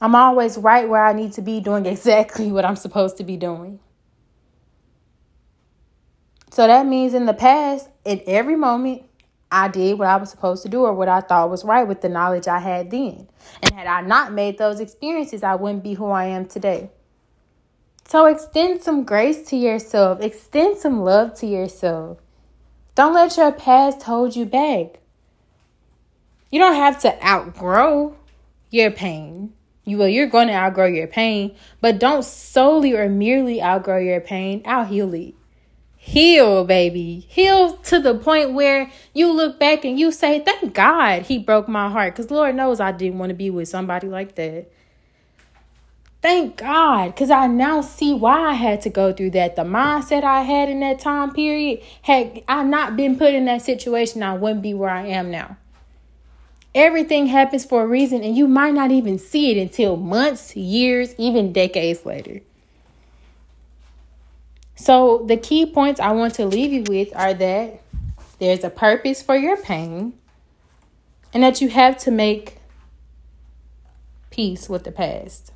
I'm 0.00 0.14
always 0.14 0.58
right 0.58 0.88
where 0.88 1.04
I 1.04 1.12
need 1.12 1.32
to 1.34 1.42
be 1.42 1.60
doing 1.60 1.86
exactly 1.94 2.52
what 2.52 2.64
I'm 2.64 2.76
supposed 2.76 3.16
to 3.18 3.24
be 3.24 3.36
doing. 3.36 3.80
So 6.50 6.66
that 6.66 6.86
means 6.86 7.12
in 7.12 7.26
the 7.26 7.34
past, 7.34 7.88
at 8.04 8.22
every 8.26 8.56
moment, 8.56 9.02
I 9.50 9.68
did 9.68 9.98
what 9.98 10.08
I 10.08 10.16
was 10.16 10.30
supposed 10.30 10.62
to 10.62 10.68
do 10.68 10.82
or 10.82 10.92
what 10.92 11.08
I 11.08 11.20
thought 11.20 11.50
was 11.50 11.64
right 11.64 11.86
with 11.86 12.00
the 12.00 12.08
knowledge 12.08 12.48
I 12.48 12.58
had 12.58 12.90
then. 12.90 13.28
And 13.62 13.72
had 13.74 13.86
I 13.86 14.00
not 14.00 14.32
made 14.32 14.58
those 14.58 14.80
experiences, 14.80 15.42
I 15.42 15.54
wouldn't 15.54 15.84
be 15.84 15.94
who 15.94 16.06
I 16.06 16.26
am 16.26 16.46
today. 16.46 16.90
So 18.08 18.26
extend 18.26 18.82
some 18.82 19.04
grace 19.04 19.42
to 19.48 19.56
yourself, 19.56 20.20
extend 20.20 20.78
some 20.78 21.02
love 21.02 21.34
to 21.40 21.46
yourself. 21.46 22.18
Don't 22.94 23.14
let 23.14 23.36
your 23.36 23.52
past 23.52 24.02
hold 24.04 24.34
you 24.34 24.46
back. 24.46 25.00
You 26.50 26.58
don't 26.58 26.76
have 26.76 27.00
to 27.02 27.26
outgrow 27.26 28.16
your 28.70 28.90
pain. 28.90 29.52
You 29.88 29.98
will 29.98 30.08
you're 30.08 30.26
going 30.26 30.48
to 30.48 30.54
outgrow 30.54 30.86
your 30.86 31.06
pain, 31.06 31.54
but 31.80 32.00
don't 32.00 32.24
solely 32.24 32.92
or 32.94 33.08
merely 33.08 33.62
outgrow 33.62 33.98
your 33.98 34.20
pain. 34.20 34.60
Out 34.64 34.88
heal 34.88 35.14
it. 35.14 35.34
heal, 35.96 36.64
baby. 36.64 37.24
Heal 37.28 37.76
to 37.78 38.00
the 38.00 38.16
point 38.16 38.52
where 38.52 38.90
you 39.14 39.32
look 39.32 39.60
back 39.60 39.84
and 39.84 39.98
you 39.98 40.10
say, 40.10 40.40
Thank 40.40 40.74
God 40.74 41.22
he 41.22 41.38
broke 41.38 41.68
my 41.68 41.88
heart. 41.88 42.14
Because 42.14 42.32
Lord 42.32 42.56
knows 42.56 42.80
I 42.80 42.90
didn't 42.90 43.20
want 43.20 43.30
to 43.30 43.34
be 43.34 43.48
with 43.48 43.68
somebody 43.68 44.08
like 44.08 44.34
that. 44.34 44.66
Thank 46.20 46.56
God. 46.56 47.14
Because 47.14 47.30
I 47.30 47.46
now 47.46 47.80
see 47.80 48.12
why 48.12 48.50
I 48.50 48.54
had 48.54 48.80
to 48.80 48.90
go 48.90 49.12
through 49.12 49.30
that. 49.30 49.54
The 49.54 49.62
mindset 49.62 50.24
I 50.24 50.42
had 50.42 50.68
in 50.68 50.80
that 50.80 50.98
time 50.98 51.32
period, 51.32 51.80
had 52.02 52.42
I 52.48 52.64
not 52.64 52.96
been 52.96 53.16
put 53.16 53.34
in 53.34 53.44
that 53.44 53.62
situation, 53.62 54.24
I 54.24 54.34
wouldn't 54.34 54.62
be 54.62 54.74
where 54.74 54.90
I 54.90 55.06
am 55.06 55.30
now. 55.30 55.56
Everything 56.76 57.28
happens 57.28 57.64
for 57.64 57.82
a 57.82 57.86
reason, 57.86 58.22
and 58.22 58.36
you 58.36 58.46
might 58.46 58.74
not 58.74 58.90
even 58.90 59.18
see 59.18 59.50
it 59.50 59.56
until 59.56 59.96
months, 59.96 60.54
years, 60.54 61.14
even 61.16 61.50
decades 61.50 62.04
later. 62.04 62.42
So, 64.74 65.24
the 65.26 65.38
key 65.38 65.64
points 65.64 66.00
I 66.00 66.12
want 66.12 66.34
to 66.34 66.44
leave 66.44 66.74
you 66.74 66.84
with 66.86 67.16
are 67.16 67.32
that 67.32 67.80
there's 68.38 68.62
a 68.62 68.68
purpose 68.68 69.22
for 69.22 69.34
your 69.34 69.56
pain, 69.56 70.12
and 71.32 71.42
that 71.42 71.62
you 71.62 71.70
have 71.70 71.96
to 72.00 72.10
make 72.10 72.58
peace 74.30 74.68
with 74.68 74.84
the 74.84 74.92
past. 74.92 75.52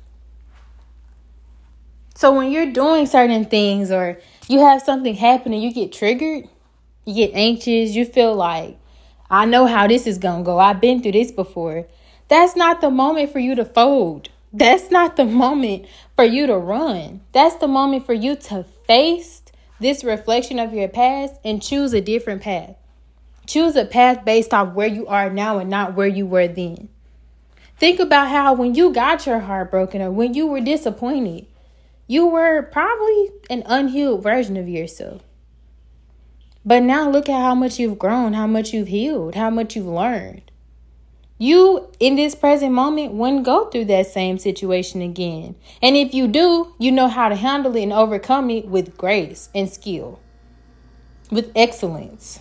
So, 2.15 2.35
when 2.35 2.51
you're 2.51 2.71
doing 2.71 3.05
certain 3.05 3.45
things 3.45 3.91
or 3.91 4.19
you 4.47 4.61
have 4.61 4.81
something 4.81 5.13
happen 5.13 5.53
and 5.53 5.61
you 5.61 5.71
get 5.71 5.93
triggered, 5.93 6.49
you 7.05 7.13
get 7.13 7.35
anxious, 7.35 7.91
you 7.91 8.05
feel 8.05 8.33
like, 8.33 8.79
I 9.31 9.45
know 9.45 9.65
how 9.65 9.87
this 9.87 10.05
is 10.05 10.17
going 10.17 10.43
to 10.43 10.45
go. 10.45 10.59
I've 10.59 10.81
been 10.81 11.01
through 11.01 11.13
this 11.13 11.31
before. 11.31 11.87
That's 12.27 12.57
not 12.57 12.81
the 12.81 12.91
moment 12.91 13.31
for 13.31 13.39
you 13.39 13.55
to 13.55 13.63
fold. 13.63 14.27
That's 14.51 14.91
not 14.91 15.15
the 15.15 15.23
moment 15.25 15.85
for 16.17 16.25
you 16.25 16.47
to 16.47 16.57
run. 16.57 17.21
That's 17.31 17.55
the 17.55 17.67
moment 17.69 18.05
for 18.05 18.13
you 18.13 18.35
to 18.35 18.65
face 18.85 19.41
this 19.79 20.03
reflection 20.03 20.59
of 20.59 20.73
your 20.73 20.89
past 20.89 21.35
and 21.45 21.63
choose 21.63 21.93
a 21.93 22.01
different 22.01 22.41
path. 22.41 22.75
Choose 23.47 23.77
a 23.77 23.85
path 23.85 24.25
based 24.25 24.53
off 24.53 24.73
where 24.73 24.87
you 24.87 25.07
are 25.07 25.29
now 25.29 25.59
and 25.59 25.69
not 25.69 25.95
where 25.95 26.07
you 26.07 26.25
were 26.25 26.49
then. 26.49 26.89
Think 27.77 28.01
about 28.01 28.27
how 28.27 28.53
when 28.53 28.75
you 28.75 28.91
got 28.91 29.25
your 29.25 29.39
heart 29.39 29.71
broken 29.71 30.01
or 30.01 30.11
when 30.11 30.33
you 30.33 30.45
were 30.45 30.59
disappointed, 30.59 31.47
you 32.05 32.27
were 32.27 32.63
probably 32.63 33.31
an 33.49 33.63
unhealed 33.65 34.21
version 34.21 34.57
of 34.57 34.67
yourself. 34.67 35.21
But 36.65 36.83
now 36.83 37.09
look 37.09 37.27
at 37.27 37.41
how 37.41 37.55
much 37.55 37.79
you've 37.79 37.97
grown, 37.97 38.33
how 38.33 38.47
much 38.47 38.73
you've 38.73 38.87
healed, 38.87 39.35
how 39.35 39.49
much 39.49 39.75
you've 39.75 39.87
learned. 39.87 40.51
You, 41.39 41.89
in 41.99 42.15
this 42.15 42.35
present 42.35 42.71
moment, 42.71 43.13
wouldn't 43.13 43.45
go 43.45 43.65
through 43.65 43.85
that 43.85 44.05
same 44.05 44.37
situation 44.37 45.01
again. 45.01 45.55
And 45.81 45.97
if 45.97 46.13
you 46.13 46.27
do, 46.27 46.75
you 46.77 46.91
know 46.91 47.07
how 47.07 47.29
to 47.29 47.35
handle 47.35 47.75
it 47.75 47.81
and 47.81 47.91
overcome 47.91 48.51
it 48.51 48.67
with 48.67 48.95
grace 48.95 49.49
and 49.55 49.67
skill, 49.67 50.19
with 51.31 51.51
excellence. 51.55 52.39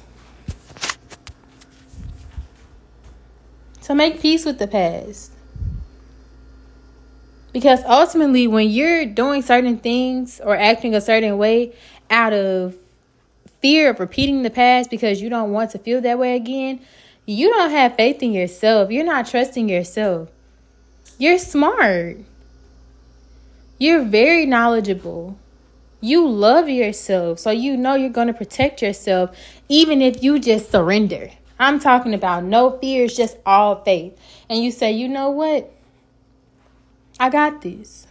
So 3.81 3.95
make 3.95 4.21
peace 4.21 4.45
with 4.45 4.59
the 4.59 4.69
past. 4.69 5.33
Because 7.55 7.83
ultimately, 7.85 8.47
when 8.47 8.69
you're 8.69 9.07
doing 9.07 9.41
certain 9.41 9.79
things 9.79 10.41
or 10.45 10.55
acting 10.55 10.95
a 10.95 11.01
certain 11.01 11.39
way 11.39 11.75
out 12.11 12.35
of 12.35 12.77
fear 13.61 13.91
of 13.91 14.01
repeating 14.01 14.43
the 14.43 14.51
past 14.51 14.91
because 14.91 15.21
you 15.21 15.29
don't 15.29 15.53
want 15.53 15.71
to 15.73 15.79
feel 15.79 16.01
that 16.01 16.19
way 16.19 16.35
again, 16.37 16.81
you 17.27 17.49
don't 17.51 17.71
have 17.71 17.97
faith 17.97 18.23
in 18.23 18.33
yourself. 18.33 18.91
You're 18.91 19.05
not 19.05 19.27
trusting 19.27 19.69
yourself. 19.69 20.31
You're 21.19 21.39
smart. 21.39 22.19
You're 23.79 24.05
very 24.05 24.47
knowledgeable. 24.47 25.39
You 26.01 26.27
love 26.27 26.69
yourself. 26.69 27.39
So 27.39 27.51
you 27.51 27.77
know 27.77 27.95
you're 27.95 28.11
going 28.11 28.29
to 28.29 28.35
protect 28.35 28.83
yourself 28.83 29.37
even 29.69 30.03
if 30.03 30.23
you 30.23 30.39
just 30.39 30.71
surrender. 30.71 31.31
I'm 31.59 31.79
talking 31.79 32.15
about 32.15 32.45
no 32.45 32.79
fears, 32.79 33.15
just 33.15 33.37
all 33.45 33.85
faith. 33.85 34.19
And 34.49 34.65
you 34.65 34.71
say, 34.71 34.93
you 34.93 35.09
know 35.09 35.29
what? 35.29 35.71
I 37.19 37.29
got 37.29 37.61
this. 37.61 38.07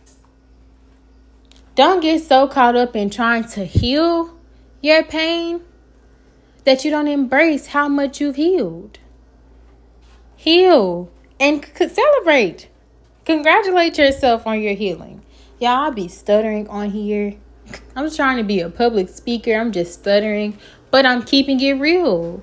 Don't 1.74 2.02
get 2.02 2.22
so 2.22 2.48
caught 2.48 2.76
up 2.76 2.96
in 2.96 3.10
trying 3.10 3.46
to 3.46 3.66
heal 3.66 4.39
your 4.82 5.04
pain 5.04 5.62
that 6.64 6.86
you 6.86 6.92
don't 6.92 7.08
embrace 7.08 7.68
how 7.68 7.88
much 7.88 8.22
you've 8.22 8.36
healed. 8.36 9.00
Heal 10.36 11.12
and 11.40 11.66
celebrate. 11.76 12.70
Congratulate 13.26 13.98
yourself 13.98 14.48
on 14.48 14.62
your 14.62 14.74
healing. 14.74 15.24
Y'all, 15.60 15.88
I 15.88 15.90
be 15.90 16.08
stuttering 16.08 16.68
on 16.70 16.92
here. 16.92 17.36
I'm 17.96 18.10
trying 18.10 18.38
to 18.38 18.44
be 18.44 18.60
a 18.62 18.70
public 18.70 19.10
speaker. 19.10 19.54
I'm 19.54 19.72
just 19.72 19.94
stuttering, 19.94 20.58
but 20.92 21.06
I'm 21.06 21.24
keeping 21.24 21.60
it 21.60 21.74
real. 21.74 22.42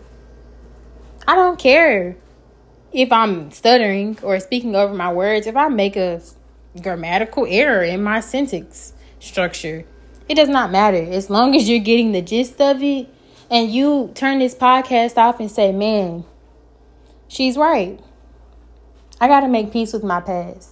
I 1.27 1.35
don't 1.35 1.59
care 1.59 2.17
if 2.93 3.11
I'm 3.11 3.51
stuttering 3.51 4.19
or 4.23 4.39
speaking 4.41 4.77
over 4.77 4.95
my 4.95 5.13
words, 5.13 5.47
if 5.47 5.57
I 5.57 5.69
make 5.69 5.97
a 5.97 6.21
grammatical 6.83 7.47
error 7.49 7.83
in 7.83 8.03
my 8.03 8.21
sentence 8.21 8.93
structure. 9.19 9.85
It 10.29 10.35
does 10.35 10.49
not 10.49 10.73
matter. 10.73 10.97
As 10.97 11.31
long 11.31 11.55
as 11.55 11.69
you're 11.69 11.79
getting 11.79 12.13
the 12.13 12.23
gist 12.23 12.61
of 12.61 12.83
it 12.83 13.09
and 13.51 13.71
you 13.71 14.11
turn 14.15 14.41
this 14.41 14.55
podcast 14.55 15.17
off 15.17 15.39
and 15.39 15.51
say, 15.51 15.73
man, 15.73 16.25
she's 17.29 17.57
right. 17.57 18.01
I 19.21 19.29
got 19.29 19.41
to 19.41 19.49
make 19.49 19.73
peace 19.73 19.93
with 19.93 20.03
my 20.03 20.21
past. 20.21 20.71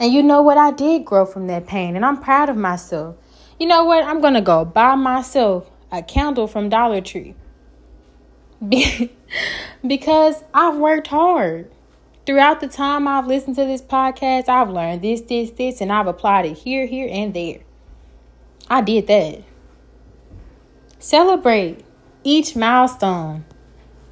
And 0.00 0.12
you 0.12 0.22
know 0.22 0.42
what? 0.42 0.58
I 0.58 0.72
did 0.72 1.04
grow 1.04 1.24
from 1.24 1.46
that 1.46 1.66
pain 1.66 1.96
and 1.96 2.04
I'm 2.04 2.20
proud 2.20 2.48
of 2.48 2.56
myself. 2.56 3.16
You 3.58 3.66
know 3.66 3.84
what? 3.84 4.04
I'm 4.04 4.20
going 4.20 4.34
to 4.34 4.42
go 4.42 4.64
buy 4.64 4.94
myself 4.94 5.70
a 5.90 6.02
candle 6.02 6.46
from 6.46 6.68
Dollar 6.68 7.00
Tree 7.00 7.34
because 9.86 10.44
I've 10.52 10.76
worked 10.76 11.06
hard. 11.06 11.70
Throughout 12.26 12.60
the 12.60 12.66
time 12.66 13.06
I've 13.06 13.28
listened 13.28 13.54
to 13.56 13.64
this 13.64 13.80
podcast, 13.80 14.48
I've 14.48 14.68
learned 14.68 15.02
this, 15.02 15.20
this, 15.20 15.52
this, 15.52 15.80
and 15.80 15.92
I've 15.92 16.08
applied 16.08 16.44
it 16.44 16.58
here, 16.58 16.84
here, 16.86 17.08
and 17.08 17.32
there. 17.32 17.60
I 18.68 18.80
did 18.80 19.06
that. 19.06 19.42
Celebrate 20.98 21.84
each 22.24 22.56
milestone, 22.56 23.44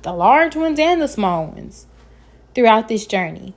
the 0.03 0.12
large 0.12 0.55
ones 0.55 0.79
and 0.79 1.03
the 1.03 1.09
small 1.09 1.47
ones, 1.47 1.87
throughout 2.55 2.88
this 2.88 3.07
journey. 3.07 3.55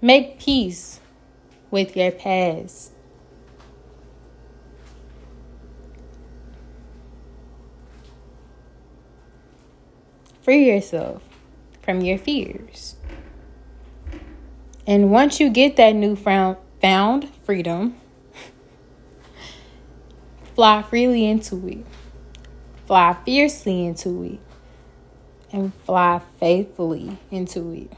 Make 0.00 0.38
peace 0.38 1.00
with 1.70 1.96
your 1.96 2.12
past. 2.12 2.92
Free 10.42 10.64
yourself 10.64 11.22
from 11.82 12.02
your 12.02 12.18
fears. 12.18 12.94
And 14.86 15.10
once 15.10 15.40
you 15.40 15.50
get 15.50 15.74
that 15.74 15.96
newfound 15.96 16.58
found 16.80 17.28
freedom, 17.44 17.96
fly 20.56 20.80
freely 20.80 21.26
into 21.26 21.68
it, 21.68 21.84
fly 22.86 23.14
fiercely 23.26 23.84
into 23.84 24.22
it, 24.22 24.38
and 25.52 25.72
fly 25.84 26.18
faithfully 26.40 27.18
into 27.30 27.72
it. 27.72 27.92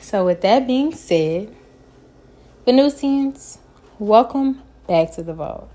So, 0.00 0.26
with 0.26 0.42
that 0.42 0.66
being 0.66 0.92
said, 0.92 1.56
Venusians, 2.66 3.58
welcome 3.98 4.60
back 4.86 5.12
to 5.12 5.22
the 5.22 5.32
vault. 5.32 5.71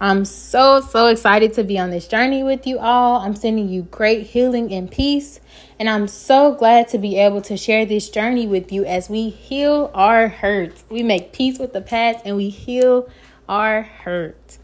I'm 0.00 0.24
so, 0.24 0.80
so 0.80 1.08
excited 1.08 1.54
to 1.54 1.64
be 1.64 1.76
on 1.76 1.90
this 1.90 2.06
journey 2.06 2.44
with 2.44 2.68
you 2.68 2.78
all. 2.78 3.20
I'm 3.20 3.34
sending 3.34 3.68
you 3.68 3.82
great 3.82 4.28
healing 4.28 4.72
and 4.72 4.88
peace. 4.88 5.40
And 5.76 5.90
I'm 5.90 6.06
so 6.06 6.54
glad 6.54 6.86
to 6.88 6.98
be 6.98 7.18
able 7.18 7.42
to 7.42 7.56
share 7.56 7.84
this 7.84 8.08
journey 8.08 8.46
with 8.46 8.70
you 8.70 8.84
as 8.84 9.10
we 9.10 9.28
heal 9.28 9.90
our 9.94 10.28
hurts. 10.28 10.84
We 10.88 11.02
make 11.02 11.32
peace 11.32 11.58
with 11.58 11.72
the 11.72 11.80
past 11.80 12.20
and 12.24 12.36
we 12.36 12.48
heal 12.48 13.08
our 13.48 13.82
hurt. 13.82 14.58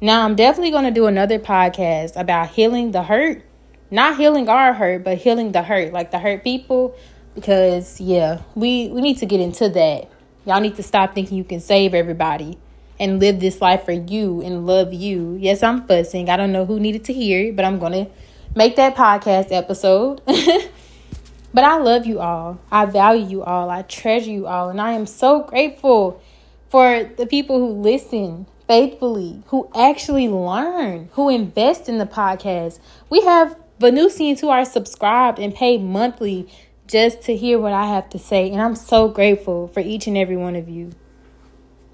Now, 0.00 0.24
I'm 0.24 0.34
definitely 0.34 0.70
going 0.70 0.86
to 0.86 0.90
do 0.90 1.04
another 1.04 1.38
podcast 1.38 2.18
about 2.18 2.48
healing 2.48 2.92
the 2.92 3.02
hurt. 3.02 3.42
Not 3.90 4.16
healing 4.16 4.48
our 4.48 4.72
hurt, 4.72 5.04
but 5.04 5.18
healing 5.18 5.52
the 5.52 5.62
hurt, 5.62 5.92
like 5.92 6.10
the 6.10 6.20
hurt 6.20 6.42
people. 6.42 6.96
Because, 7.34 8.00
yeah, 8.00 8.40
we, 8.54 8.88
we 8.88 9.02
need 9.02 9.18
to 9.18 9.26
get 9.26 9.40
into 9.40 9.68
that. 9.68 10.08
Y'all 10.46 10.60
need 10.60 10.76
to 10.76 10.82
stop 10.82 11.14
thinking 11.14 11.36
you 11.36 11.44
can 11.44 11.60
save 11.60 11.92
everybody 11.92 12.56
and 13.00 13.18
live 13.18 13.40
this 13.40 13.62
life 13.62 13.86
for 13.86 13.92
you 13.92 14.42
and 14.42 14.66
love 14.66 14.92
you. 14.92 15.36
Yes, 15.40 15.62
I'm 15.62 15.86
fussing. 15.86 16.28
I 16.28 16.36
don't 16.36 16.52
know 16.52 16.66
who 16.66 16.78
needed 16.78 17.02
to 17.06 17.14
hear 17.14 17.46
it, 17.46 17.56
but 17.56 17.64
I'm 17.64 17.78
going 17.78 17.92
to 17.92 18.10
make 18.54 18.76
that 18.76 18.94
podcast 18.94 19.50
episode. 19.50 20.20
but 20.26 21.64
I 21.64 21.78
love 21.78 22.04
you 22.04 22.20
all. 22.20 22.60
I 22.70 22.84
value 22.84 23.26
you 23.26 23.42
all. 23.42 23.70
I 23.70 23.82
treasure 23.82 24.30
you 24.30 24.46
all. 24.46 24.68
And 24.68 24.80
I 24.80 24.92
am 24.92 25.06
so 25.06 25.42
grateful 25.42 26.22
for 26.68 27.10
the 27.16 27.26
people 27.26 27.58
who 27.58 27.72
listen 27.80 28.46
faithfully, 28.68 29.42
who 29.46 29.70
actually 29.74 30.28
learn, 30.28 31.08
who 31.14 31.30
invest 31.30 31.88
in 31.88 31.96
the 31.96 32.06
podcast. 32.06 32.80
We 33.08 33.22
have 33.22 33.56
Venusians 33.78 34.42
who 34.42 34.50
are 34.50 34.66
subscribed 34.66 35.38
and 35.38 35.54
pay 35.54 35.78
monthly 35.78 36.52
just 36.86 37.22
to 37.22 37.34
hear 37.34 37.58
what 37.58 37.72
I 37.72 37.86
have 37.86 38.10
to 38.10 38.18
say. 38.18 38.50
And 38.50 38.60
I'm 38.60 38.76
so 38.76 39.08
grateful 39.08 39.68
for 39.68 39.80
each 39.80 40.06
and 40.06 40.18
every 40.18 40.36
one 40.36 40.54
of 40.54 40.68
you. 40.68 40.90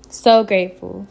So 0.08 0.44
grateful. 0.44 1.06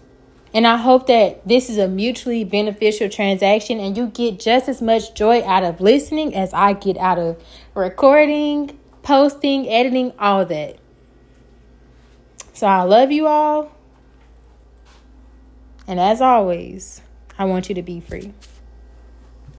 And 0.54 0.66
I 0.66 0.78
hope 0.78 1.08
that 1.08 1.46
this 1.46 1.70
is 1.70 1.78
a 1.78 1.88
mutually 1.88 2.46
beneficial 2.46 3.10
transaction 3.10 3.80
and 3.80 3.98
you 3.98 4.08
get 4.08 4.40
just 4.40 4.70
as 4.70 4.82
much 4.82 5.14
joy 5.14 5.44
out 5.44 5.66
of 5.66 5.82
listening 5.82 6.34
as 6.34 6.54
I 6.54 6.74
get 6.74 6.98
out 6.98 7.20
of 7.20 7.44
recording, 7.74 8.80
posting, 9.04 9.68
editing, 9.70 10.14
all 10.18 10.46
that. 10.46 10.78
So 12.54 12.68
I 12.68 12.84
love 12.84 13.12
you 13.12 13.28
all. 13.28 13.76
And 15.88 16.00
as 16.00 16.22
always, 16.22 17.02
I 17.38 17.44
want 17.44 17.68
you 17.68 17.76
to 17.76 17.84
be 17.84 18.00
free. 18.00 18.34